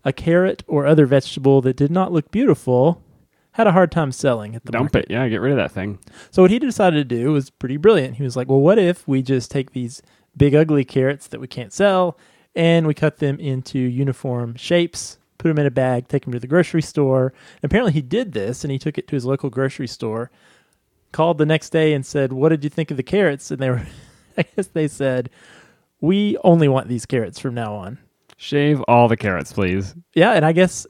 a 0.04 0.12
carrot 0.12 0.64
or 0.66 0.84
other 0.84 1.06
vegetable 1.06 1.60
that 1.60 1.76
did 1.76 1.92
not 1.92 2.10
look 2.10 2.32
beautiful 2.32 3.00
had 3.52 3.68
a 3.68 3.72
hard 3.72 3.92
time 3.92 4.10
selling 4.10 4.56
at 4.56 4.64
the 4.64 4.72
Dump 4.72 4.92
market. 4.92 5.08
it. 5.08 5.14
Yeah, 5.14 5.28
get 5.28 5.40
rid 5.40 5.52
of 5.52 5.58
that 5.58 5.70
thing. 5.70 6.00
So 6.32 6.42
what 6.42 6.50
he 6.50 6.58
decided 6.58 7.08
to 7.08 7.16
do 7.16 7.30
was 7.30 7.50
pretty 7.50 7.76
brilliant. 7.76 8.16
He 8.16 8.24
was 8.24 8.34
like, 8.34 8.48
"Well, 8.48 8.60
what 8.60 8.80
if 8.80 9.06
we 9.06 9.22
just 9.22 9.48
take 9.48 9.70
these 9.70 10.02
big 10.36 10.56
ugly 10.56 10.84
carrots 10.84 11.28
that 11.28 11.40
we 11.40 11.46
can't 11.46 11.72
sell 11.72 12.18
and 12.56 12.88
we 12.88 12.92
cut 12.92 13.18
them 13.18 13.38
into 13.38 13.78
uniform 13.78 14.56
shapes, 14.56 15.18
put 15.38 15.50
them 15.50 15.58
in 15.58 15.66
a 15.66 15.70
bag, 15.70 16.08
take 16.08 16.24
them 16.24 16.32
to 16.32 16.40
the 16.40 16.48
grocery 16.48 16.82
store." 16.82 17.32
And 17.62 17.70
apparently 17.70 17.92
he 17.92 18.02
did 18.02 18.32
this 18.32 18.64
and 18.64 18.72
he 18.72 18.78
took 18.78 18.98
it 18.98 19.06
to 19.06 19.14
his 19.14 19.24
local 19.24 19.50
grocery 19.50 19.86
store. 19.86 20.32
Called 21.12 21.38
the 21.38 21.46
next 21.46 21.70
day 21.70 21.92
and 21.92 22.04
said, 22.04 22.32
"What 22.32 22.48
did 22.48 22.64
you 22.64 22.70
think 22.70 22.90
of 22.90 22.96
the 22.96 23.04
carrots?" 23.04 23.52
And 23.52 23.60
they 23.60 23.70
were 23.70 23.82
I 24.38 24.44
guess 24.56 24.68
they 24.68 24.88
said, 24.88 25.30
"We 26.00 26.36
only 26.44 26.68
want 26.68 26.88
these 26.88 27.06
carrots 27.06 27.38
from 27.38 27.54
now 27.54 27.74
on." 27.74 27.98
Shave 28.36 28.80
all 28.88 29.06
the 29.08 29.16
carrots, 29.16 29.52
please. 29.52 29.94
Yeah, 30.14 30.32
and 30.32 30.44
I 30.44 30.52
guess 30.52 30.86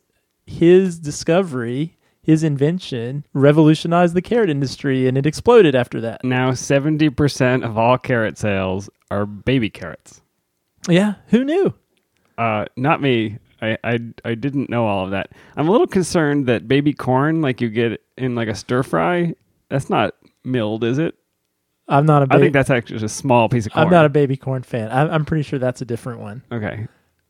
his 0.46 0.98
discovery, 0.98 1.98
his 2.22 2.42
invention 2.42 3.26
revolutionized 3.34 4.14
the 4.14 4.22
carrot 4.22 4.48
industry 4.48 5.06
and 5.06 5.18
it 5.18 5.26
exploded 5.26 5.74
after 5.74 6.00
that. 6.00 6.24
Now, 6.24 6.52
70% 6.52 7.64
of 7.64 7.76
all 7.76 7.98
carrot 7.98 8.38
sales 8.38 8.88
are 9.10 9.26
baby 9.26 9.68
carrots. 9.68 10.22
Yeah, 10.88 11.14
who 11.28 11.44
knew? 11.44 11.74
Uh, 12.38 12.64
not 12.76 13.02
me. 13.02 13.38
I, 13.60 13.78
I, 13.84 13.98
I 14.24 14.34
didn't 14.34 14.70
know 14.70 14.86
all 14.86 15.04
of 15.04 15.10
that. 15.12 15.30
I'm 15.56 15.68
a 15.68 15.70
little 15.70 15.86
concerned 15.86 16.46
that 16.46 16.66
baby 16.66 16.92
corn, 16.92 17.42
like 17.42 17.60
you 17.60 17.68
get 17.68 18.00
in 18.16 18.34
like 18.34 18.48
a 18.48 18.54
stir 18.54 18.82
fry, 18.82 19.34
that's 19.68 19.88
not 19.88 20.14
milled, 20.42 20.84
is 20.84 20.98
it? 20.98 21.14
I'm 21.88 22.06
not 22.06 22.22
a 22.22 22.24
I 22.24 22.26
baby. 22.26 22.42
think 22.44 22.52
that's 22.54 22.70
actually 22.70 22.98
just 22.98 23.04
a 23.04 23.08
small 23.08 23.48
piece 23.48 23.66
of 23.66 23.72
corn. 23.72 23.86
I'm 23.86 23.92
not 23.92 24.06
a 24.06 24.08
baby 24.08 24.36
corn 24.36 24.62
fan. 24.62 24.90
I'm, 24.90 25.10
I'm 25.10 25.24
pretty 25.24 25.42
sure 25.42 25.58
that's 25.58 25.82
a 25.82 25.84
different 25.84 26.20
one. 26.20 26.42
okay. 26.50 26.86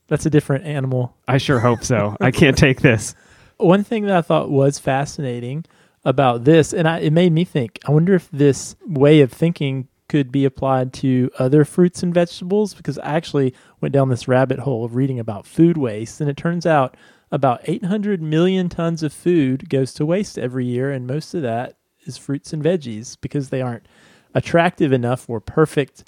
That's 0.09 0.27
a 0.27 0.31
different 0.31 0.67
animal. 0.67 1.17
I 1.27 1.39
sure 1.39 1.59
hope 1.59 1.85
so. 1.85 2.17
I 2.21 2.31
can't 2.33 2.59
take 2.59 2.83
this. 2.83 3.15
One 3.57 3.83
thing 3.83 4.05
that 4.07 4.17
I 4.17 4.21
thought 4.21 4.51
was 4.51 4.79
fascinating 4.79 5.65
about 6.05 6.45
this, 6.45 6.75
and 6.75 6.87
I, 6.87 6.99
it 6.99 7.13
made 7.15 7.33
me 7.33 7.45
think. 7.45 7.79
I 7.87 7.93
wonder 7.93 8.15
if 8.15 8.29
this 8.31 8.77
way 8.85 9.21
of 9.23 9.33
thinking 9.33 9.89
could 10.09 10.31
be 10.31 10.45
applied 10.45 10.93
to 10.95 11.31
other 11.39 11.65
fruits 11.65 12.03
and 12.03 12.13
vegetables. 12.13 12.75
Because 12.75 12.99
I 12.99 13.15
actually 13.15 13.55
went 13.81 13.95
down 13.95 14.11
this 14.11 14.29
rabbit 14.29 14.59
hole 14.59 14.85
of 14.85 14.97
reading 14.97 15.19
about 15.19 15.47
food 15.47 15.79
waste, 15.79 16.21
and 16.21 16.29
it 16.29 16.37
turns 16.37 16.67
out 16.67 16.95
about 17.31 17.61
800 17.65 18.21
million 18.21 18.69
tons 18.69 19.03
of 19.03 19.13
food 19.15 19.71
goes 19.71 19.95
to 19.95 20.05
waste 20.05 20.37
every 20.39 20.67
year, 20.67 20.91
and 20.91 21.07
most 21.07 21.33
of 21.33 21.41
that 21.41 21.77
is 22.05 22.19
fruits 22.19 22.53
and 22.53 22.63
veggies 22.63 23.17
because 23.19 23.49
they 23.49 23.63
aren't 23.63 23.87
attractive 24.35 24.93
enough 24.93 25.29
or 25.29 25.41
perfect, 25.41 26.05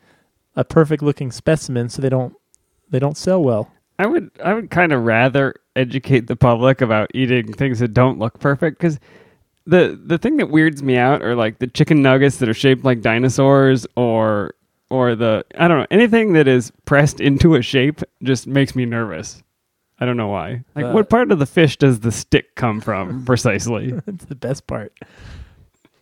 a 0.56 0.64
perfect 0.64 1.02
looking 1.02 1.30
specimen, 1.32 1.88
so 1.88 2.00
they 2.02 2.08
don't 2.08 2.34
they 2.90 2.98
don't 2.98 3.16
sell 3.16 3.42
well. 3.42 3.70
I 3.98 4.06
would 4.06 4.30
I 4.42 4.54
would 4.54 4.70
kind 4.70 4.92
of 4.92 5.04
rather 5.04 5.54
educate 5.76 6.26
the 6.26 6.37
public 6.37 6.80
about 6.80 7.10
eating 7.14 7.52
things 7.52 7.78
that 7.80 7.94
don't 7.94 8.18
look 8.18 8.38
perfect 8.40 8.78
because 8.78 8.98
the 9.66 9.98
the 10.04 10.18
thing 10.18 10.37
that 10.38 10.50
weirds 10.50 10.82
me 10.82 10.96
out 10.96 11.22
are 11.22 11.34
like 11.34 11.58
the 11.58 11.66
chicken 11.66 12.02
nuggets 12.02 12.38
that 12.38 12.48
are 12.48 12.54
shaped 12.54 12.84
like 12.84 13.00
dinosaurs 13.00 13.87
or 13.96 14.54
or 14.90 15.14
the 15.14 15.44
I 15.56 15.68
don't 15.68 15.78
know 15.80 15.87
anything 15.90 16.32
that 16.34 16.46
is 16.48 16.72
pressed 16.84 17.20
into 17.20 17.54
a 17.54 17.62
shape 17.62 18.00
just 18.22 18.46
makes 18.46 18.74
me 18.76 18.84
nervous. 18.84 19.42
I 20.00 20.06
don't 20.06 20.16
know 20.16 20.28
why. 20.28 20.64
Like, 20.74 20.87
Uh, 20.87 20.90
what 20.92 21.08
part 21.08 21.30
of 21.30 21.38
the 21.38 21.46
fish 21.46 21.76
does 21.76 22.00
the 22.00 22.10
stick 22.12 22.56
come 22.56 22.80
from 22.80 23.24
precisely? 23.26 23.92
That's 23.92 24.24
the 24.24 24.34
best 24.34 24.66
part. 24.66 24.92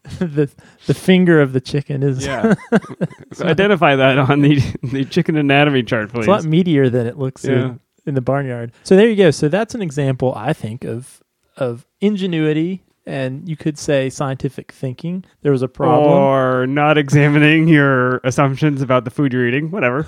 the 0.18 0.50
the 0.86 0.94
finger 0.94 1.40
of 1.40 1.52
the 1.52 1.60
chicken 1.60 2.02
is 2.02 2.24
Yeah. 2.26 2.54
so 3.32 3.46
identify 3.46 3.94
that 3.96 4.18
on 4.18 4.40
the 4.40 4.60
the 4.82 5.04
chicken 5.04 5.36
anatomy 5.36 5.82
chart, 5.82 6.10
please. 6.10 6.20
it's 6.20 6.28
a 6.28 6.30
lot 6.30 6.42
meatier 6.42 6.90
than 6.90 7.06
it 7.06 7.18
looks 7.18 7.44
Yeah. 7.44 7.52
in, 7.52 7.80
in 8.06 8.14
the 8.14 8.20
barnyard. 8.20 8.72
So 8.82 8.96
there 8.96 9.08
you 9.08 9.16
go. 9.16 9.30
So 9.30 9.48
that's 9.48 9.74
an 9.74 9.82
example, 9.82 10.32
I 10.36 10.52
think, 10.52 10.84
of 10.84 11.22
of 11.56 11.86
ingenuity 12.00 12.82
and 13.04 13.48
you 13.48 13.56
could 13.56 13.78
say 13.78 14.08
scientific 14.10 14.70
thinking. 14.72 15.24
There 15.42 15.52
was 15.52 15.62
a 15.62 15.68
problem. 15.68 16.12
Or 16.12 16.66
not 16.66 16.98
examining 16.98 17.66
your 17.68 18.18
assumptions 18.18 18.80
about 18.80 19.04
the 19.04 19.10
food 19.10 19.32
you're 19.32 19.46
eating. 19.46 19.70
Whatever. 19.70 20.06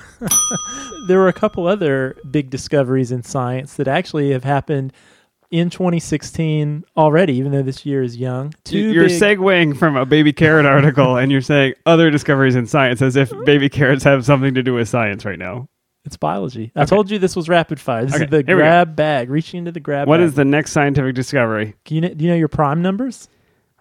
there 1.09 1.19
were 1.19 1.29
a 1.29 1.33
couple 1.33 1.67
other 1.67 2.17
big 2.31 2.51
discoveries 2.51 3.11
in 3.11 3.23
science 3.23 3.75
that 3.75 3.89
actually 3.89 4.31
have 4.31 4.45
happened 4.45 4.93
in 5.51 5.71
2016 5.71 6.85
already, 6.97 7.35
even 7.35 7.53
though 7.53 7.63
this 7.63 7.85
year 7.87 8.03
is 8.03 8.17
young. 8.17 8.53
Two 8.65 8.79
You're 8.93 9.09
big- 9.09 9.21
segueing 9.21 9.77
from 9.77 9.97
a 9.97 10.05
baby 10.07 10.33
carrot 10.33 10.67
article 10.67 11.17
and 11.17 11.31
you're 11.31 11.41
saying 11.41 11.75
other 11.87 12.11
discoveries 12.11 12.55
in 12.57 12.67
science 12.67 13.03
as 13.03 13.17
if 13.17 13.33
baby 13.45 13.69
carrots 13.69 14.05
have 14.05 14.25
something 14.25 14.55
to 14.55 14.63
do 14.63 14.75
with 14.75 14.89
science 14.89 15.25
right 15.25 15.39
now. 15.39 15.69
It's 16.05 16.17
biology. 16.19 16.71
I 16.77 16.81
Okay. 16.83 16.91
told 16.91 17.11
you 17.11 17.19
this 17.19 17.35
was 17.35 17.49
rapid 17.49 17.81
fire. 17.81 18.05
This 18.05 18.15
Okay, 18.15 18.25
is 18.25 18.31
the 18.31 18.37
here 18.47 18.57
we 18.57 18.63
go. 18.63 18.67
grab 18.69 18.95
bag, 18.97 19.31
reaching 19.31 19.59
into 19.59 19.73
the 19.73 19.81
grab 19.81 20.07
What 20.07 20.19
bag. 20.19 20.27
is 20.27 20.35
the 20.35 20.45
next 20.45 20.73
scientific 20.73 21.15
discovery? 21.15 21.77
Can 21.87 22.03
you, 22.03 22.09
do 22.15 22.25
you 22.25 22.31
know 22.31 22.37
your 22.37 22.49
prime 22.49 22.83
numbers? 22.83 23.29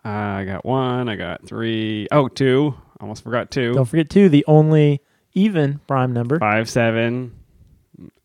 Uh, 0.06 0.10
I 0.10 0.46
got 0.46 0.64
one. 0.66 1.10
I 1.10 1.16
got 1.16 1.46
three. 1.46 2.08
Oh, 2.12 2.28
two. 2.30 2.76
Almost 3.02 3.24
forgot 3.24 3.52
two. 3.52 3.74
Don't 3.74 3.86
forget 3.86 4.10
two, 4.10 4.30
the 4.30 4.46
only 4.48 5.02
even 5.34 5.80
prime 5.88 6.14
number. 6.14 6.40
Five, 6.40 6.70
seven. 6.70 7.34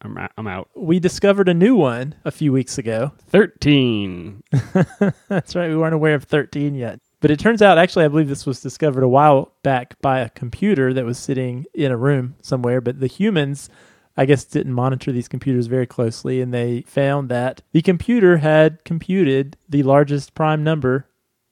I'm 0.03 0.17
out. 0.17 0.33
I'm 0.37 0.47
out. 0.47 0.69
We 0.75 0.99
discovered 0.99 1.49
a 1.49 1.55
new 1.55 1.75
one 1.75 2.15
a 2.25 2.31
few 2.31 2.53
weeks 2.53 2.79
ago. 2.79 3.13
Thirteen. 3.29 4.43
That's 5.29 5.55
right. 5.55 5.69
We 5.69 5.77
weren't 5.77 5.95
aware 5.95 6.15
of 6.15 6.25
13 6.25 6.75
yet. 6.75 7.01
But 7.21 7.31
it 7.33 7.41
turns 7.41 7.63
out, 7.63 7.79
actually, 7.79 8.05
I 8.05 8.09
believe 8.09 8.29
this 8.29 8.47
was 8.47 8.61
discovered 8.61 9.03
a 9.03 9.09
while 9.09 9.53
back 9.63 10.01
by 10.01 10.21
a 10.21 10.29
computer 10.31 10.95
that 10.95 11.05
was 11.05 11.19
sitting 11.19 11.67
in 11.75 11.91
a 11.91 11.97
room 11.97 12.37
somewhere. 12.43 12.81
But 12.81 13.01
the 13.01 13.09
humans, 13.09 13.69
I 14.17 14.25
guess, 14.25 14.45
didn't 14.45 14.73
monitor 14.73 15.11
these 15.11 15.27
computers 15.27 15.67
very 15.67 15.87
closely. 15.87 16.41
And 16.41 16.55
they 16.55 16.83
found 16.83 17.29
that 17.31 17.63
the 17.73 17.83
computer 17.83 18.37
had 18.39 18.85
computed 18.85 19.57
the 19.69 19.83
largest 19.83 20.35
prime 20.35 20.63
number 20.63 21.09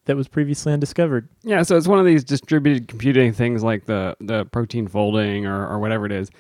that 0.06 0.16
was 0.16 0.28
previously 0.28 0.72
undiscovered. 0.72 1.28
Yeah, 1.42 1.62
so 1.62 1.76
it's 1.76 1.88
one 1.88 1.98
of 1.98 2.06
these 2.06 2.22
distributed 2.22 2.86
computing 2.88 3.32
things 3.32 3.64
like 3.64 3.86
the 3.86 4.16
the 4.20 4.44
protein 4.46 4.86
folding 4.86 5.46
or, 5.46 5.66
or 5.66 5.78
whatever 5.80 6.06
it 6.06 6.12
is. 6.12 6.30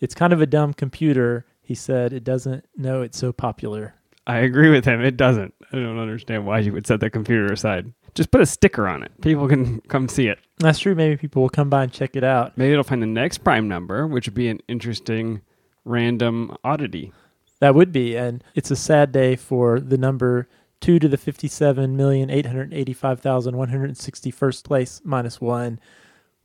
It's 0.00 0.14
kind 0.14 0.32
of 0.32 0.40
a 0.40 0.46
dumb 0.46 0.74
computer. 0.74 1.46
He 1.62 1.74
said 1.74 2.12
it 2.12 2.24
doesn't 2.24 2.66
know 2.76 3.02
it's 3.02 3.18
so 3.18 3.32
popular. 3.32 3.94
I 4.26 4.38
agree 4.38 4.70
with 4.70 4.84
him. 4.84 5.00
It 5.02 5.16
doesn't. 5.16 5.54
I 5.72 5.76
don't 5.76 5.98
understand 5.98 6.46
why 6.46 6.60
you 6.60 6.72
would 6.72 6.86
set 6.86 7.00
the 7.00 7.10
computer 7.10 7.52
aside. 7.52 7.92
Just 8.14 8.30
put 8.30 8.40
a 8.40 8.46
sticker 8.46 8.86
on 8.86 9.02
it. 9.02 9.12
People 9.20 9.48
can 9.48 9.80
come 9.82 10.08
see 10.08 10.28
it. 10.28 10.38
That's 10.58 10.78
true. 10.78 10.94
Maybe 10.94 11.16
people 11.16 11.42
will 11.42 11.50
come 11.50 11.68
by 11.68 11.82
and 11.82 11.92
check 11.92 12.16
it 12.16 12.24
out. 12.24 12.56
Maybe 12.56 12.72
it'll 12.72 12.84
find 12.84 13.02
the 13.02 13.06
next 13.06 13.38
prime 13.38 13.68
number, 13.68 14.06
which 14.06 14.26
would 14.26 14.34
be 14.34 14.48
an 14.48 14.60
interesting 14.68 15.42
random 15.84 16.56
oddity. 16.62 17.12
That 17.60 17.74
would 17.74 17.92
be, 17.92 18.16
and 18.16 18.42
it's 18.54 18.70
a 18.70 18.76
sad 18.76 19.10
day 19.12 19.36
for 19.36 19.80
the 19.80 19.98
number 19.98 20.48
two 20.80 20.98
to 20.98 21.08
the 21.08 21.16
fifty-seven 21.16 21.96
million 21.96 22.30
eight 22.30 22.46
hundred 22.46 22.72
eighty-five 22.72 23.20
thousand 23.20 23.56
one 23.56 23.70
hundred 23.70 23.96
sixty-first 23.96 24.64
place 24.64 25.00
minus 25.04 25.40
one, 25.40 25.80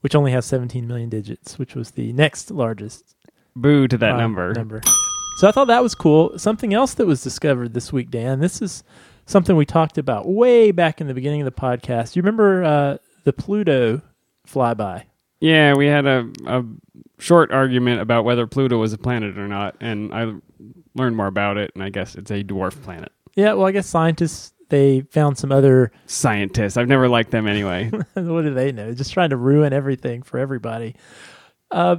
which 0.01 0.15
only 0.15 0.31
has 0.31 0.45
seventeen 0.45 0.87
million 0.87 1.09
digits, 1.09 1.59
which 1.59 1.75
was 1.75 1.91
the 1.91 2.13
next 2.13 2.51
largest 2.51 3.15
Boo 3.61 3.87
to 3.87 3.97
that 3.97 4.11
prime 4.11 4.19
number. 4.19 4.53
Number. 4.53 4.81
So 5.37 5.47
I 5.47 5.51
thought 5.51 5.67
that 5.67 5.83
was 5.83 5.95
cool. 5.95 6.37
Something 6.37 6.73
else 6.73 6.95
that 6.95 7.05
was 7.05 7.23
discovered 7.23 7.73
this 7.73 7.93
week, 7.93 8.09
Dan. 8.09 8.39
This 8.39 8.61
is 8.61 8.83
something 9.25 9.55
we 9.55 9.65
talked 9.65 9.97
about 9.97 10.27
way 10.27 10.71
back 10.71 10.99
in 10.99 11.07
the 11.07 11.13
beginning 11.13 11.41
of 11.41 11.45
the 11.45 11.51
podcast. 11.51 12.15
You 12.15 12.21
remember 12.21 12.63
uh, 12.63 12.97
the 13.23 13.33
Pluto 13.33 14.01
flyby? 14.47 15.03
Yeah, 15.39 15.75
we 15.75 15.87
had 15.87 16.05
a, 16.05 16.29
a 16.45 16.65
short 17.19 17.51
argument 17.51 18.01
about 18.01 18.25
whether 18.25 18.45
Pluto 18.47 18.77
was 18.77 18.91
a 18.91 18.97
planet 18.97 19.37
or 19.37 19.47
not, 19.47 19.75
and 19.79 20.13
I 20.13 20.33
learned 20.95 21.15
more 21.15 21.27
about 21.27 21.57
it, 21.57 21.71
and 21.73 21.83
I 21.83 21.89
guess 21.89 22.15
it's 22.15 22.31
a 22.31 22.43
dwarf 22.43 22.81
planet. 22.81 23.11
Yeah. 23.35 23.53
Well, 23.53 23.67
I 23.67 23.71
guess 23.71 23.87
scientists 23.87 24.53
they 24.69 25.01
found 25.01 25.37
some 25.37 25.51
other. 25.51 25.91
Scientists. 26.05 26.77
I've 26.77 26.87
never 26.87 27.07
liked 27.09 27.31
them 27.31 27.47
anyway. 27.47 27.89
what 28.13 28.41
do 28.43 28.53
they 28.53 28.71
know? 28.71 28.93
Just 28.93 29.13
trying 29.13 29.31
to 29.31 29.37
ruin 29.37 29.73
everything 29.73 30.21
for 30.21 30.37
everybody. 30.39 30.95
Uh, 31.71 31.97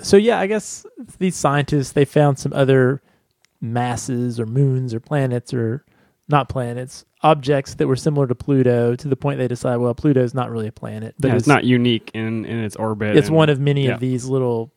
so 0.00 0.16
yeah, 0.16 0.38
I 0.38 0.46
guess 0.46 0.86
these 1.18 1.36
scientists 1.36 1.92
they 1.92 2.04
found 2.04 2.38
some 2.38 2.52
other 2.52 3.02
masses 3.60 4.38
or 4.38 4.46
moons 4.46 4.92
or 4.92 5.00
planets 5.00 5.54
or 5.54 5.84
not 6.28 6.48
planets 6.48 7.04
objects 7.22 7.74
that 7.76 7.86
were 7.86 7.96
similar 7.96 8.26
to 8.26 8.34
Pluto 8.34 8.94
to 8.94 9.08
the 9.08 9.16
point 9.16 9.38
they 9.38 9.48
decided 9.48 9.78
well 9.78 9.94
Pluto 9.94 10.22
is 10.22 10.34
not 10.34 10.50
really 10.50 10.66
a 10.66 10.72
planet 10.72 11.14
but 11.18 11.28
yeah, 11.28 11.36
it's, 11.36 11.46
not 11.46 11.64
unique 11.64 12.10
in, 12.12 12.44
in 12.44 12.58
its 12.58 12.76
orbit. 12.76 13.16
it's 13.16 13.28
and- 13.28 13.36
one 13.36 13.48
of 13.48 13.58
many 13.58 13.86
yeah. 13.86 13.94
of 13.94 14.00
these 14.00 14.26
little 14.26 14.70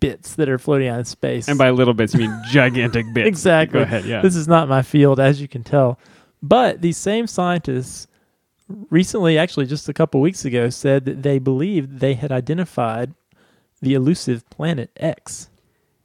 bits 0.00 0.34
that 0.34 0.48
are 0.48 0.58
floating 0.58 0.88
out 0.88 0.98
in 0.98 1.04
space 1.04 1.48
And 1.48 1.58
by 1.58 1.70
little 1.70 1.94
bits, 1.94 2.14
you 2.14 2.20
mean 2.20 2.40
gigantic 2.50 3.06
bits. 3.12 3.28
Exactly. 3.28 3.80
Go 3.80 3.82
ahead. 3.82 4.04
Yeah. 4.04 4.22
This 4.22 4.36
is 4.36 4.48
not 4.48 4.68
my 4.68 4.82
field, 4.82 5.20
as 5.20 5.40
you 5.40 5.48
can 5.48 5.64
tell. 5.64 5.98
But 6.42 6.82
these 6.82 6.96
same 6.96 7.26
scientists 7.26 8.06
recently, 8.90 9.38
actually 9.38 9.66
just 9.66 9.88
a 9.88 9.92
couple 9.92 10.20
weeks 10.20 10.44
ago, 10.44 10.70
said 10.70 11.04
that 11.06 11.22
they 11.22 11.38
believed 11.38 12.00
they 12.00 12.14
had 12.14 12.30
identified 12.32 13.14
the 13.80 13.94
elusive 13.94 14.48
planet 14.50 14.90
X. 14.96 15.48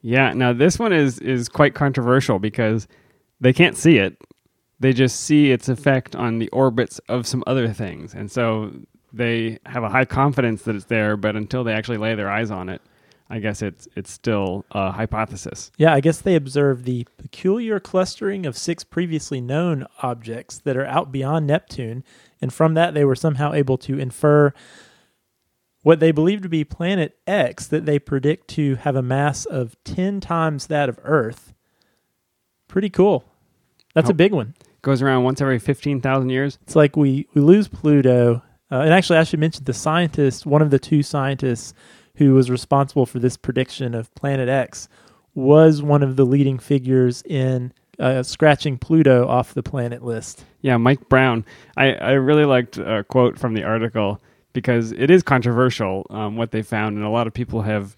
Yeah, 0.02 0.34
now 0.34 0.54
this 0.54 0.80
one 0.80 0.94
is 0.94 1.20
is 1.20 1.48
quite 1.48 1.76
controversial 1.76 2.40
because 2.40 2.88
they 3.40 3.54
can't 3.54 3.78
see 3.78 3.98
it. 3.98 4.18
They 4.80 4.94
just 4.94 5.22
see 5.22 5.52
its 5.52 5.70
effect 5.70 6.16
on 6.16 6.40
the 6.40 6.50
orbits 6.50 7.00
of 7.08 7.28
some 7.28 7.44
other 7.46 7.72
things. 7.72 8.16
And 8.16 8.32
so 8.32 8.72
they 9.14 9.60
have 9.66 9.84
a 9.84 9.90
high 9.90 10.06
confidence 10.06 10.64
that 10.64 10.76
it's 10.76 10.86
there, 10.86 11.16
but 11.18 11.36
until 11.36 11.64
they 11.64 11.74
actually 11.74 11.98
lay 11.98 12.16
their 12.16 12.32
eyes 12.32 12.50
on 12.50 12.68
it, 12.70 12.82
I 13.30 13.40
guess 13.40 13.62
it's 13.62 13.88
it's 13.96 14.12
still 14.12 14.66
a 14.72 14.92
hypothesis. 14.92 15.72
Yeah, 15.78 15.94
I 15.94 16.02
guess 16.02 16.20
they 16.20 16.36
observed 16.36 16.84
the 16.84 17.08
peculiar 17.18 17.80
clustering 17.80 18.46
of 18.46 18.58
six 18.58 18.84
previously 18.84 19.40
known 19.40 19.86
objects 20.02 20.58
that 20.60 20.76
are 20.76 20.86
out 20.86 21.12
beyond 21.12 21.48
Neptune, 21.48 22.04
and 22.42 22.54
from 22.54 22.74
that 22.74 22.94
they 22.94 23.06
were 23.06 23.16
somehow 23.16 23.54
able 23.54 23.78
to 23.80 23.98
infer 23.98 24.54
what 25.84 26.00
they 26.00 26.12
believe 26.12 26.42
to 26.44 26.50
be 26.50 26.64
planet 26.64 27.18
X 27.26 27.68
that 27.68 27.86
they 27.86 27.98
predict 28.00 28.48
to 28.50 28.76
have 28.76 28.96
a 28.96 29.02
mass 29.02 29.46
of 29.46 29.76
10 29.84 30.20
times 30.20 30.68
that 30.68 30.90
of 30.90 31.00
Earth. 31.04 31.54
Pretty 32.68 32.90
cool. 32.90 33.24
That's 33.96 34.10
Oh. 34.10 34.12
a 34.12 34.16
big 34.16 34.32
one. 34.32 34.54
Goes 34.82 35.02
around 35.02 35.24
once 35.24 35.42
every 35.42 35.60
15,000 35.60 36.30
years. 36.30 36.58
It's 36.64 36.76
like 36.76 36.96
we, 36.96 37.28
we 37.34 37.42
lose 37.42 37.68
Pluto. 37.68 38.42
Uh, 38.72 38.76
and 38.82 38.94
actually, 38.94 39.18
I 39.20 39.24
should 39.24 39.40
mention 39.40 39.66
the 39.66 39.74
scientist, 39.74 40.46
one 40.46 40.62
of 40.62 40.70
the 40.72 40.80
two 40.80 41.04
scientists 41.04 41.74
who 42.16 42.34
was 42.34 42.50
responsible 42.50 43.06
for 43.06 43.20
this 43.20 43.38
prediction 43.38 43.94
of 43.94 44.14
Planet 44.16 44.50
X, 44.50 44.88
was 45.36 45.82
one 45.82 46.04
of 46.04 46.16
the 46.16 46.26
leading 46.26 46.58
figures 46.60 47.22
in 47.24 47.74
uh, 48.00 48.24
scratching 48.24 48.78
Pluto 48.78 49.28
off 49.28 49.54
the 49.54 49.62
planet 49.64 50.04
list. 50.04 50.44
Yeah, 50.62 50.78
Mike 50.78 51.08
Brown. 51.10 51.46
I, 51.78 51.94
I 51.94 52.12
really 52.14 52.46
liked 52.46 52.78
a 52.78 53.04
quote 53.08 53.38
from 53.38 53.54
the 53.54 53.64
article 53.64 54.20
because 54.54 54.92
it 54.92 55.10
is 55.10 55.24
controversial 55.24 56.06
um, 56.10 56.36
what 56.36 56.52
they 56.52 56.62
found, 56.62 56.98
and 56.98 57.06
a 57.06 57.10
lot 57.10 57.28
of 57.28 57.34
people 57.34 57.62
have 57.62 57.96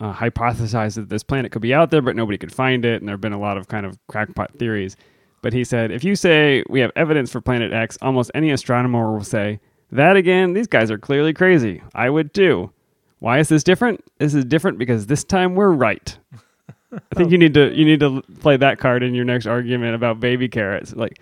uh, 0.00 0.12
hypothesized 0.12 0.96
that 0.96 1.08
this 1.08 1.22
planet 1.22 1.52
could 1.52 1.62
be 1.62 1.74
out 1.74 1.90
there, 1.90 2.02
but 2.02 2.16
nobody 2.16 2.38
could 2.38 2.52
find 2.52 2.84
it, 2.84 3.00
and 3.00 3.08
there 3.08 3.14
have 3.14 3.20
been 3.20 3.32
a 3.32 3.40
lot 3.40 3.56
of 3.56 3.68
kind 3.68 3.86
of 3.86 3.98
crackpot 4.08 4.52
theories. 4.58 4.96
But 5.42 5.52
he 5.52 5.64
said, 5.64 5.90
if 5.90 6.04
you 6.04 6.14
say 6.16 6.62
we 6.68 6.80
have 6.80 6.92
evidence 6.96 7.30
for 7.30 7.40
Planet 7.40 7.72
X, 7.72 7.98
almost 8.00 8.30
any 8.34 8.50
astronomer 8.50 9.12
will 9.12 9.24
say, 9.24 9.60
that 9.90 10.16
again, 10.16 10.54
these 10.54 10.66
guys 10.68 10.90
are 10.90 10.98
clearly 10.98 11.32
crazy. 11.32 11.82
I 11.94 12.08
would 12.10 12.32
too. 12.32 12.70
Why 13.18 13.38
is 13.38 13.48
this 13.48 13.62
different? 13.62 14.02
This 14.18 14.34
is 14.34 14.44
different 14.44 14.78
because 14.78 15.06
this 15.06 15.24
time 15.24 15.54
we're 15.54 15.70
right. 15.70 16.16
I 16.92 17.14
think 17.14 17.30
you 17.30 17.38
need 17.38 17.54
to 17.54 17.72
you 17.72 17.84
need 17.84 18.00
to 18.00 18.22
play 18.40 18.56
that 18.56 18.78
card 18.78 19.02
in 19.02 19.14
your 19.14 19.24
next 19.24 19.46
argument 19.46 19.94
about 19.94 20.20
baby 20.20 20.48
carrots. 20.48 20.94
Like, 20.94 21.20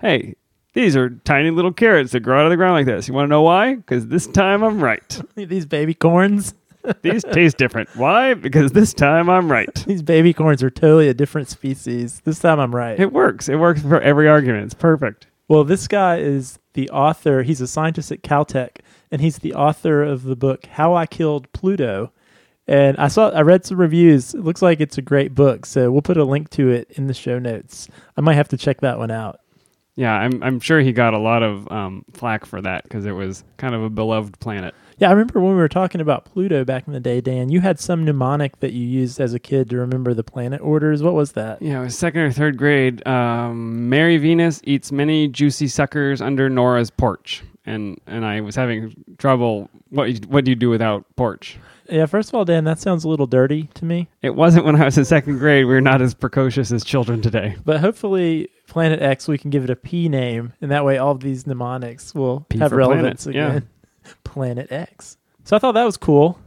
hey, 0.00 0.34
these 0.74 0.96
are 0.96 1.10
tiny 1.24 1.50
little 1.50 1.72
carrots 1.72 2.12
that 2.12 2.20
grow 2.20 2.40
out 2.40 2.46
of 2.46 2.50
the 2.50 2.56
ground 2.56 2.74
like 2.74 2.86
this. 2.86 3.08
You 3.08 3.14
want 3.14 3.26
to 3.26 3.30
know 3.30 3.42
why? 3.42 3.76
Because 3.76 4.08
this 4.08 4.26
time 4.26 4.62
I'm 4.62 4.82
right. 4.82 5.22
These 5.36 5.66
baby 5.66 5.94
corns. 5.94 6.54
These 7.02 7.24
taste 7.24 7.56
different. 7.56 7.88
Why? 7.96 8.34
Because 8.34 8.72
this 8.72 8.92
time 8.92 9.30
I'm 9.30 9.50
right. 9.50 9.72
These 9.86 10.02
baby 10.02 10.34
corns 10.34 10.62
are 10.62 10.70
totally 10.70 11.08
a 11.08 11.14
different 11.14 11.48
species. 11.48 12.20
This 12.24 12.40
time 12.40 12.60
I'm 12.60 12.74
right. 12.74 12.98
It 13.00 13.12
works. 13.12 13.48
It 13.48 13.56
works 13.56 13.80
for 13.80 14.00
every 14.00 14.28
argument. 14.28 14.64
It's 14.64 14.74
perfect. 14.74 15.28
Well, 15.48 15.64
this 15.64 15.88
guy 15.88 16.18
is 16.18 16.58
the 16.74 16.90
author. 16.90 17.42
He's 17.42 17.60
a 17.60 17.66
scientist 17.66 18.10
at 18.12 18.22
Caltech, 18.22 18.80
and 19.10 19.20
he's 19.20 19.38
the 19.38 19.54
author 19.54 20.02
of 20.02 20.24
the 20.24 20.36
book 20.36 20.66
"How 20.66 20.94
I 20.94 21.06
Killed 21.06 21.50
Pluto." 21.52 22.12
And 22.66 22.96
I 22.96 23.08
saw, 23.08 23.28
I 23.28 23.42
read 23.42 23.64
some 23.66 23.78
reviews. 23.78 24.34
It 24.34 24.42
looks 24.42 24.62
like 24.62 24.80
it's 24.80 24.96
a 24.96 25.02
great 25.02 25.34
book. 25.34 25.66
So 25.66 25.90
we'll 25.90 26.02
put 26.02 26.16
a 26.16 26.24
link 26.24 26.48
to 26.50 26.70
it 26.70 26.90
in 26.92 27.06
the 27.06 27.14
show 27.14 27.38
notes. 27.38 27.88
I 28.16 28.22
might 28.22 28.34
have 28.34 28.48
to 28.48 28.56
check 28.56 28.80
that 28.80 28.98
one 28.98 29.10
out. 29.10 29.40
Yeah, 29.96 30.12
I'm 30.12 30.42
I'm 30.42 30.60
sure 30.60 30.80
he 30.80 30.92
got 30.92 31.14
a 31.14 31.18
lot 31.18 31.42
of 31.42 31.70
um, 31.70 32.04
flack 32.12 32.46
for 32.46 32.60
that 32.60 32.82
because 32.84 33.06
it 33.06 33.12
was 33.12 33.44
kind 33.58 33.74
of 33.74 33.82
a 33.82 33.90
beloved 33.90 34.40
planet. 34.40 34.74
Yeah, 34.98 35.08
I 35.08 35.12
remember 35.12 35.40
when 35.40 35.52
we 35.52 35.58
were 35.58 35.68
talking 35.68 36.00
about 36.00 36.24
Pluto 36.24 36.64
back 36.64 36.86
in 36.86 36.92
the 36.92 37.00
day, 37.00 37.20
Dan. 37.20 37.48
You 37.48 37.60
had 37.60 37.80
some 37.80 38.04
mnemonic 38.04 38.60
that 38.60 38.72
you 38.72 38.86
used 38.86 39.20
as 39.20 39.34
a 39.34 39.38
kid 39.38 39.70
to 39.70 39.76
remember 39.76 40.14
the 40.14 40.22
planet 40.24 40.60
orders. 40.60 41.02
What 41.02 41.14
was 41.14 41.32
that? 41.32 41.60
Yeah, 41.62 41.80
it 41.80 41.84
was 41.84 41.98
second 41.98 42.20
or 42.22 42.32
third 42.32 42.56
grade. 42.56 43.06
Um, 43.06 43.88
Mary 43.88 44.16
Venus 44.16 44.60
eats 44.64 44.92
many 44.92 45.28
juicy 45.28 45.68
suckers 45.68 46.20
under 46.20 46.48
Nora's 46.48 46.90
porch, 46.90 47.42
and 47.66 48.00
and 48.06 48.24
I 48.24 48.40
was 48.40 48.56
having 48.56 48.94
trouble. 49.18 49.70
What 49.90 50.24
what 50.26 50.44
do 50.44 50.50
you 50.50 50.56
do 50.56 50.70
without 50.70 51.04
porch? 51.16 51.56
Yeah, 51.88 52.06
first 52.06 52.30
of 52.30 52.34
all, 52.34 52.44
Dan, 52.44 52.64
that 52.64 52.78
sounds 52.80 53.04
a 53.04 53.08
little 53.08 53.26
dirty 53.26 53.68
to 53.74 53.84
me. 53.84 54.08
It 54.22 54.34
wasn't 54.34 54.64
when 54.64 54.80
I 54.80 54.86
was 54.86 54.96
in 54.96 55.04
second 55.04 55.38
grade. 55.38 55.66
We 55.66 55.74
were 55.74 55.80
not 55.80 56.00
as 56.00 56.14
precocious 56.14 56.72
as 56.72 56.82
children 56.82 57.20
today. 57.20 57.56
But 57.64 57.80
hopefully, 57.80 58.48
Planet 58.66 59.00
X, 59.02 59.28
we 59.28 59.38
can 59.38 59.50
give 59.50 59.64
it 59.64 59.70
a 59.70 59.76
P 59.76 60.08
name, 60.08 60.52
and 60.60 60.70
that 60.70 60.84
way 60.84 60.98
all 60.98 61.12
of 61.12 61.20
these 61.20 61.46
mnemonics 61.46 62.14
will 62.14 62.40
P 62.48 62.58
have 62.58 62.70
for 62.70 62.76
relevance 62.76 63.24
planet, 63.24 63.36
yeah. 63.36 63.48
again. 63.48 63.68
Planet 64.24 64.72
X. 64.72 65.16
So 65.44 65.56
I 65.56 65.58
thought 65.58 65.72
that 65.72 65.84
was 65.84 65.96
cool. 65.96 66.38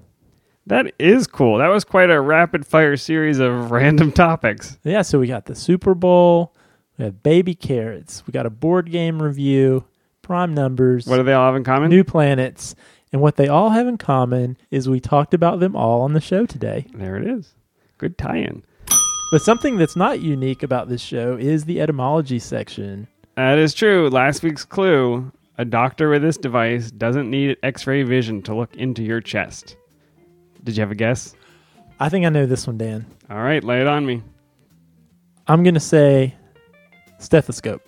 That 0.65 0.93
is 0.99 1.27
cool. 1.27 1.59
That 1.59 1.67
was 1.69 1.83
quite 1.85 2.09
a 2.09 2.19
rapid 2.19 2.67
fire 2.67 2.97
series 2.97 3.39
of 3.39 3.71
random 3.71 4.11
topics. 4.11 4.77
Yeah, 4.83 5.01
so 5.01 5.19
we 5.19 5.27
got 5.27 5.45
the 5.45 5.55
Super 5.55 5.93
Bowl, 5.93 6.53
we 6.97 7.05
have 7.05 7.23
baby 7.23 7.55
carrots, 7.55 8.23
we 8.27 8.31
got 8.31 8.45
a 8.45 8.49
board 8.49 8.91
game 8.91 9.21
review, 9.21 9.85
prime 10.21 10.53
numbers, 10.53 11.07
What 11.07 11.17
do 11.17 11.23
they 11.23 11.33
all 11.33 11.45
have 11.45 11.55
in 11.55 11.63
common? 11.63 11.89
new 11.89 12.03
planets, 12.03 12.75
And 13.13 13.21
what 13.21 13.37
they 13.37 13.47
all 13.47 13.69
have 13.69 13.87
in 13.87 13.97
common 13.97 14.57
is 14.69 14.89
we 14.89 14.99
talked 14.99 15.33
about 15.33 15.61
them 15.61 15.75
all 15.75 16.01
on 16.01 16.11
the 16.13 16.19
show 16.19 16.45
today. 16.45 16.87
There 16.93 17.15
it 17.15 17.25
is. 17.25 17.53
Good 17.97 18.17
tie-in. 18.17 18.63
But 19.29 19.41
something 19.41 19.77
that's 19.77 19.95
not 19.95 20.21
unique 20.21 20.63
about 20.63 20.87
this 20.87 21.01
show 21.01 21.35
is 21.35 21.65
the 21.65 21.81
etymology 21.81 22.39
section. 22.39 23.07
That 23.35 23.57
is 23.57 23.73
true. 23.73 24.09
Last 24.09 24.41
week's 24.41 24.63
clue 24.63 25.31
a 25.57 25.65
doctor 25.65 26.09
with 26.09 26.21
this 26.21 26.37
device 26.37 26.91
doesn't 26.91 27.29
need 27.29 27.57
x 27.63 27.87
ray 27.87 28.03
vision 28.03 28.41
to 28.43 28.55
look 28.55 28.75
into 28.75 29.03
your 29.03 29.21
chest. 29.21 29.75
Did 30.63 30.77
you 30.77 30.81
have 30.81 30.91
a 30.91 30.95
guess? 30.95 31.33
I 31.99 32.09
think 32.09 32.25
I 32.25 32.29
know 32.29 32.45
this 32.45 32.67
one, 32.67 32.77
Dan. 32.77 33.05
All 33.29 33.41
right, 33.41 33.63
lay 33.63 33.81
it 33.81 33.87
on 33.87 34.05
me. 34.05 34.21
I'm 35.47 35.63
going 35.63 35.73
to 35.73 35.79
say 35.79 36.35
stethoscope. 37.17 37.81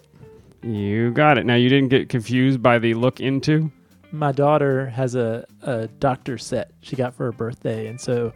You 0.64 1.12
got 1.12 1.38
it. 1.38 1.46
Now, 1.46 1.56
you 1.56 1.70
didn't 1.70 1.90
get 1.90 2.10
confused 2.10 2.62
by 2.62 2.80
the 2.80 2.96
look 2.96 3.20
into? 3.20 3.72
My 4.12 4.32
daughter 4.32 4.88
has 4.88 5.14
a, 5.14 5.46
a 5.62 5.88
doctor 6.00 6.38
set 6.38 6.72
she 6.82 6.96
got 6.96 7.14
for 7.14 7.26
her 7.26 7.32
birthday. 7.32 7.88
And 7.88 8.02
so 8.02 8.34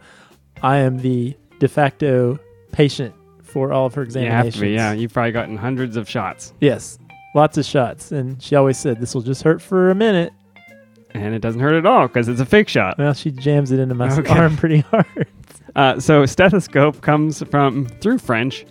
I 0.62 0.78
am 0.78 0.98
the 0.98 1.36
de 1.58 1.66
facto 1.66 2.38
patient 2.74 3.14
for 3.42 3.72
all 3.72 3.86
of 3.86 3.94
her 3.94 4.02
You 4.02 4.06
examinations. 4.06 4.44
have 4.46 4.54
to 4.54 4.60
be, 4.60 4.70
yeah. 4.72 4.92
You've 4.92 5.12
probably 5.12 5.32
gotten 5.32 5.56
hundreds 5.56 5.96
of 5.96 6.08
shots, 6.08 6.52
Yes, 6.60 6.98
lots 7.34 7.56
of 7.56 7.64
shots. 7.64 8.10
And 8.12 8.42
she 8.42 8.56
always 8.56 8.76
said, 8.78 9.00
This 9.00 9.14
will 9.14 9.22
just 9.22 9.42
hurt 9.42 9.62
for 9.62 9.90
a 9.90 9.94
minute. 9.94 10.32
and 11.12 11.34
it 11.34 11.38
doesn't 11.40 11.60
hurt 11.60 11.74
at 11.74 11.86
all 11.86 12.08
because 12.08 12.26
it's 12.28 12.40
a 12.40 12.46
fake 12.46 12.68
shot. 12.68 12.98
Well, 12.98 13.14
she 13.14 13.30
jams 13.30 13.70
it 13.70 13.78
into 13.78 13.94
my 13.94 14.12
Okay. 14.12 14.28
arm 14.38 14.56
pretty 14.56 14.80
hard. 14.90 15.26
Uh, 15.76 15.98
so, 16.00 16.24
stethoscope 16.26 17.00
comes 17.00 17.42
from, 17.50 17.86
through 17.86 18.18
French, 18.18 18.64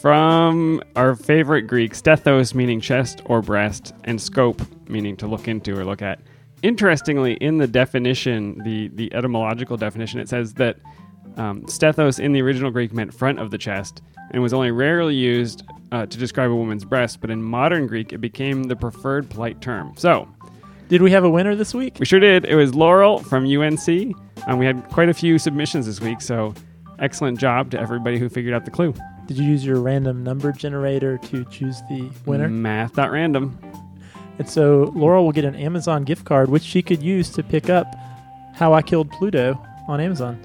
from 0.00 0.80
our 0.96 1.14
favorite 1.16 1.62
Greek, 1.62 1.92
stethos 1.94 2.54
meaning 2.54 2.80
chest 2.80 3.20
or 3.26 3.42
breast, 3.42 3.92
and 4.04 4.20
scope 4.20 4.62
meaning 4.88 5.16
to 5.16 5.26
look 5.26 5.48
into 5.48 5.76
or 5.78 5.84
look 5.84 6.02
at. 6.02 6.20
Interestingly, 6.62 7.34
in 7.34 7.58
the 7.58 7.66
definition, 7.68 8.58
the, 8.64 8.88
the 8.88 9.12
etymological 9.14 9.76
definition, 9.76 10.18
it 10.20 10.28
says 10.28 10.54
that 10.54 10.76
um, 11.36 11.62
stethos 11.64 12.18
in 12.18 12.32
the 12.32 12.42
original 12.42 12.70
Greek 12.70 12.92
meant 12.92 13.14
front 13.14 13.38
of 13.38 13.50
the 13.50 13.58
chest 13.58 14.02
and 14.30 14.42
was 14.42 14.52
only 14.52 14.70
rarely 14.70 15.14
used 15.14 15.62
uh, 15.92 16.06
to 16.06 16.18
describe 16.18 16.50
a 16.50 16.54
woman's 16.54 16.84
breast, 16.84 17.20
but 17.20 17.30
in 17.30 17.42
modern 17.42 17.86
Greek, 17.86 18.12
it 18.12 18.18
became 18.18 18.64
the 18.64 18.76
preferred 18.76 19.30
polite 19.30 19.60
term. 19.60 19.94
So, 19.96 20.28
Did 20.88 21.02
we 21.02 21.10
have 21.12 21.24
a 21.24 21.30
winner 21.30 21.54
this 21.54 21.74
week? 21.74 21.96
we 21.98 22.06
sure 22.06 22.20
did. 22.20 22.44
It 22.44 22.54
was 22.56 22.74
Laurel 22.74 23.20
from 23.20 23.46
UNC, 23.46 23.88
and 24.46 24.58
we 24.58 24.66
had 24.66 24.82
quite 24.90 25.08
a 25.08 25.14
few 25.14 25.38
submissions 25.38 25.86
this 25.86 26.00
week, 26.00 26.20
so 26.20 26.52
excellent 26.98 27.38
job 27.38 27.70
to 27.70 27.80
everybody 27.80 28.18
who 28.18 28.28
figured 28.28 28.52
out 28.54 28.64
the 28.64 28.70
clue. 28.70 28.92
Did 29.26 29.38
you 29.38 29.44
use 29.44 29.64
your 29.64 29.80
random 29.80 30.22
number 30.24 30.52
generator 30.52 31.18
to 31.18 31.44
choose 31.46 31.80
the 31.88 32.10
winner? 32.26 32.48
Math.random. 32.48 33.58
And 34.38 34.48
so 34.48 34.92
Laurel 34.94 35.24
will 35.24 35.32
get 35.32 35.44
an 35.44 35.54
Amazon 35.54 36.04
gift 36.04 36.24
card, 36.24 36.48
which 36.48 36.62
she 36.62 36.80
could 36.82 37.02
use 37.02 37.28
to 37.30 37.42
pick 37.42 37.68
up 37.68 37.94
How 38.54 38.72
I 38.72 38.82
Killed 38.82 39.10
Pluto 39.10 39.60
on 39.86 40.00
Amazon. 40.00 40.38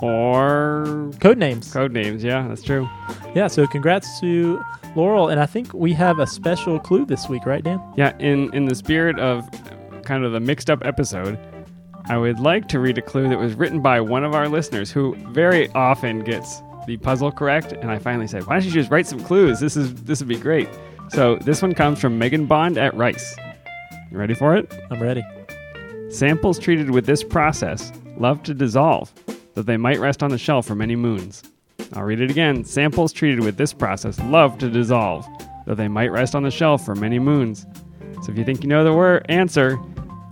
Or 0.00 1.10
Code 1.20 1.38
names. 1.38 1.72
code 1.72 1.92
names. 1.92 2.22
Yeah, 2.22 2.46
that's 2.48 2.62
true. 2.62 2.88
Yeah, 3.34 3.48
so 3.48 3.66
congrats 3.66 4.20
to 4.20 4.62
Laurel. 4.94 5.28
And 5.28 5.40
I 5.40 5.46
think 5.46 5.72
we 5.74 5.92
have 5.94 6.18
a 6.18 6.26
special 6.26 6.78
clue 6.78 7.04
this 7.04 7.28
week, 7.28 7.46
right, 7.46 7.62
Dan? 7.64 7.80
Yeah, 7.96 8.16
in, 8.18 8.52
in 8.54 8.66
the 8.66 8.74
spirit 8.74 9.18
of 9.18 9.48
kind 10.04 10.24
of 10.24 10.32
the 10.32 10.40
mixed 10.40 10.70
up 10.70 10.84
episode, 10.84 11.38
I 12.06 12.16
would 12.16 12.38
like 12.40 12.68
to 12.68 12.78
read 12.78 12.96
a 12.96 13.02
clue 13.02 13.28
that 13.28 13.38
was 13.38 13.54
written 13.54 13.82
by 13.82 14.00
one 14.00 14.24
of 14.24 14.34
our 14.34 14.48
listeners 14.48 14.90
who 14.90 15.14
very 15.32 15.68
often 15.72 16.20
gets 16.20 16.62
the 16.86 16.96
puzzle 16.96 17.30
correct. 17.30 17.72
And 17.72 17.90
I 17.90 17.98
finally 17.98 18.26
said, 18.26 18.46
why 18.46 18.54
don't 18.54 18.64
you 18.64 18.70
just 18.70 18.90
write 18.90 19.06
some 19.06 19.22
clues? 19.22 19.60
This 19.60 19.76
is 19.76 19.94
this 20.04 20.20
would 20.20 20.28
be 20.28 20.38
great. 20.38 20.68
So 21.10 21.36
this 21.36 21.60
one 21.60 21.74
comes 21.74 22.00
from 22.00 22.18
Megan 22.18 22.46
Bond 22.46 22.78
at 22.78 22.94
Rice. 22.94 23.36
You 24.10 24.16
ready 24.16 24.34
for 24.34 24.56
it? 24.56 24.72
I'm 24.90 25.02
ready. 25.02 25.22
Samples 26.08 26.58
treated 26.58 26.90
with 26.90 27.04
this 27.04 27.22
process 27.22 27.92
love 28.16 28.42
to 28.44 28.54
dissolve, 28.54 29.12
that 29.58 29.66
they 29.66 29.76
might 29.76 29.98
rest 29.98 30.22
on 30.22 30.30
the 30.30 30.38
shelf 30.38 30.66
for 30.66 30.76
many 30.76 30.94
moons. 30.94 31.42
I'll 31.94 32.04
read 32.04 32.20
it 32.20 32.30
again. 32.30 32.64
Samples 32.64 33.12
treated 33.12 33.40
with 33.40 33.56
this 33.56 33.72
process 33.72 34.16
love 34.20 34.56
to 34.58 34.70
dissolve, 34.70 35.26
though 35.66 35.74
they 35.74 35.88
might 35.88 36.12
rest 36.12 36.36
on 36.36 36.44
the 36.44 36.50
shelf 36.50 36.84
for 36.84 36.94
many 36.94 37.18
moons. 37.18 37.66
So 38.22 38.30
if 38.30 38.38
you 38.38 38.44
think 38.44 38.62
you 38.62 38.68
know 38.68 38.84
the 38.84 38.92
word 38.92 39.26
answer, 39.28 39.76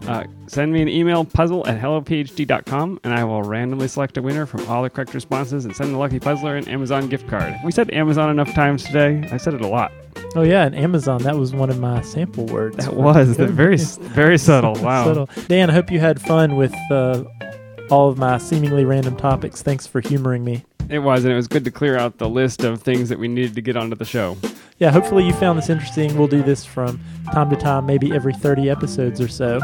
uh, 0.07 0.25
send 0.47 0.73
me 0.73 0.81
an 0.81 0.89
email 0.89 1.25
puzzle 1.25 1.67
at 1.67 1.81
hellophd.com 1.81 3.01
and 3.03 3.13
I 3.13 3.25
will 3.25 3.43
randomly 3.43 3.89
select 3.89 4.17
a 4.17 4.23
winner 4.23 4.47
from 4.47 4.65
all 4.69 4.85
the 4.85 4.91
correct 4.91 5.13
responses 5.13 5.65
and 5.65 5.75
send 5.75 5.93
the 5.93 5.99
lucky 5.99 6.21
puzzler 6.21 6.55
an 6.57 6.69
Amazon 6.69 7.09
gift 7.09 7.27
card. 7.27 7.57
We 7.65 7.73
said 7.73 7.93
Amazon 7.93 8.31
enough 8.31 8.55
times 8.55 8.85
today. 8.85 9.29
I 9.33 9.39
said 9.39 9.55
it 9.55 9.61
a 9.61 9.67
lot. 9.67 9.91
Oh, 10.37 10.43
yeah, 10.43 10.67
and 10.67 10.77
Amazon, 10.77 11.23
that 11.23 11.37
was 11.37 11.53
one 11.53 11.71
of 11.71 11.81
my 11.81 12.01
sample 12.03 12.47
words. 12.47 12.77
That 12.77 12.95
was 12.95 13.29
very 13.37 13.77
very 13.77 14.39
subtle. 14.39 14.77
Wow. 14.87 15.05
Subtle. 15.07 15.29
Dan, 15.49 15.71
I 15.71 15.73
hope 15.73 15.91
you 15.91 15.99
had 15.99 16.21
fun 16.21 16.55
with 16.55 16.75
uh, 16.93 17.25
all 17.91 18.09
of 18.09 18.19
my 18.19 18.39
seemingly 18.39 18.85
random 18.85 19.17
topics. 19.17 19.63
Thanks 19.63 19.87
for 19.87 20.01
humoring 20.01 20.45
me. 20.45 20.65
It 20.89 21.01
was, 21.01 21.25
and 21.25 21.33
it 21.33 21.37
was 21.37 21.49
good 21.49 21.65
to 21.65 21.71
clear 21.71 21.97
out 21.99 22.19
the 22.19 22.29
list 22.29 22.63
of 22.63 22.81
things 22.81 23.09
that 23.09 23.19
we 23.19 23.27
needed 23.27 23.55
to 23.57 23.61
get 23.61 23.77
onto 23.77 23.97
the 23.97 24.05
show. 24.05 24.37
Yeah, 24.79 24.91
hopefully 24.91 25.25
you 25.25 25.33
found 25.33 25.59
this 25.59 25.69
interesting. 25.69 26.17
We'll 26.17 26.29
do 26.29 26.43
this 26.43 26.65
from 26.65 27.01
time 27.33 27.51
to 27.51 27.57
time, 27.57 27.87
maybe 27.87 28.13
every 28.13 28.35
30 28.35 28.71
episodes 28.71 29.21
or 29.21 29.29
so. 29.29 29.59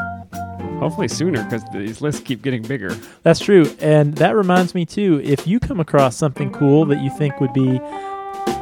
Hopefully 0.80 1.06
sooner, 1.06 1.44
because 1.44 1.62
these 1.72 2.00
lists 2.00 2.20
keep 2.20 2.42
getting 2.42 2.62
bigger. 2.62 2.92
That's 3.22 3.38
true. 3.38 3.72
And 3.78 4.16
that 4.16 4.34
reminds 4.34 4.74
me, 4.74 4.84
too, 4.84 5.20
if 5.22 5.46
you 5.46 5.60
come 5.60 5.78
across 5.78 6.16
something 6.16 6.50
cool 6.50 6.86
that 6.86 7.00
you 7.00 7.10
think 7.18 7.40
would 7.40 7.52
be 7.52 7.80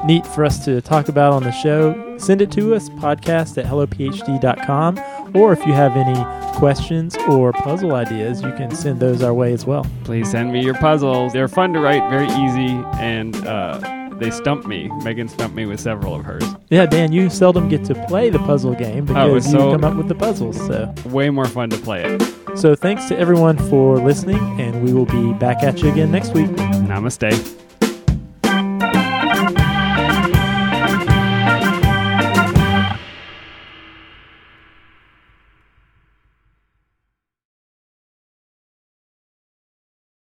neat 0.05 0.27
for 0.27 0.45
us 0.45 0.63
to 0.67 0.83
talk 0.83 1.09
about 1.09 1.33
on 1.33 1.43
the 1.45 1.53
show, 1.53 2.19
send 2.19 2.43
it 2.43 2.51
to 2.53 2.75
us, 2.75 2.91
podcast 2.91 3.57
at 3.57 3.65
hellophd.com. 3.65 5.01
Or 5.35 5.53
if 5.53 5.65
you 5.65 5.73
have 5.73 5.97
any 5.97 6.21
questions 6.61 7.17
or 7.29 7.53
puzzle 7.53 7.95
ideas, 7.95 8.41
you 8.43 8.53
can 8.53 8.71
send 8.75 9.01
those 9.01 9.23
our 9.23 9.35
way 9.35 9.53
as 9.53 9.67
well. 9.67 9.85
Please 10.05 10.31
send 10.31 10.53
me 10.53 10.63
your 10.63 10.75
puzzles. 10.75 11.33
They're 11.33 11.49
fun 11.49 11.73
to 11.73 11.81
write, 11.81 12.09
very 12.11 12.27
easy, 12.29 12.71
and 13.01 13.35
uh, 13.47 14.11
they 14.19 14.31
stump 14.31 14.67
me. 14.67 14.89
Megan 15.03 15.27
stumped 15.29 15.57
me 15.57 15.65
with 15.67 15.81
several 15.81 16.15
of 16.15 16.25
hers. 16.25 16.45
Yeah, 16.69 16.87
Dan, 16.87 17.11
you 17.13 17.31
seldom 17.31 17.69
get 17.71 17.85
to 17.87 17.95
play 18.07 18.29
the 18.31 18.39
puzzle 18.41 18.75
game 18.75 19.05
Oh, 19.11 19.35
because 19.35 19.47
you 19.47 19.53
so- 19.59 19.73
come 19.73 19.85
up 19.85 19.97
with 19.97 20.09
the 20.09 20.15
puzzles. 20.15 20.57
So, 20.67 20.95
Way 21.07 21.31
more 21.31 21.47
fun 21.47 21.71
to 21.71 21.79
play 21.79 22.05
it. 22.05 22.59
so 22.59 22.75
thanks 22.77 23.07
to 23.09 23.19
everyone 23.19 23.57
for 23.71 23.99
listening, 23.99 24.39
and 24.61 24.85
we 24.85 24.93
will 24.93 25.07
be 25.07 25.33
back 25.39 25.63
at 25.65 25.83
you 25.83 25.91
again 25.91 26.13
next 26.13 26.35
week. 26.35 26.51
Namaste. 26.87 27.60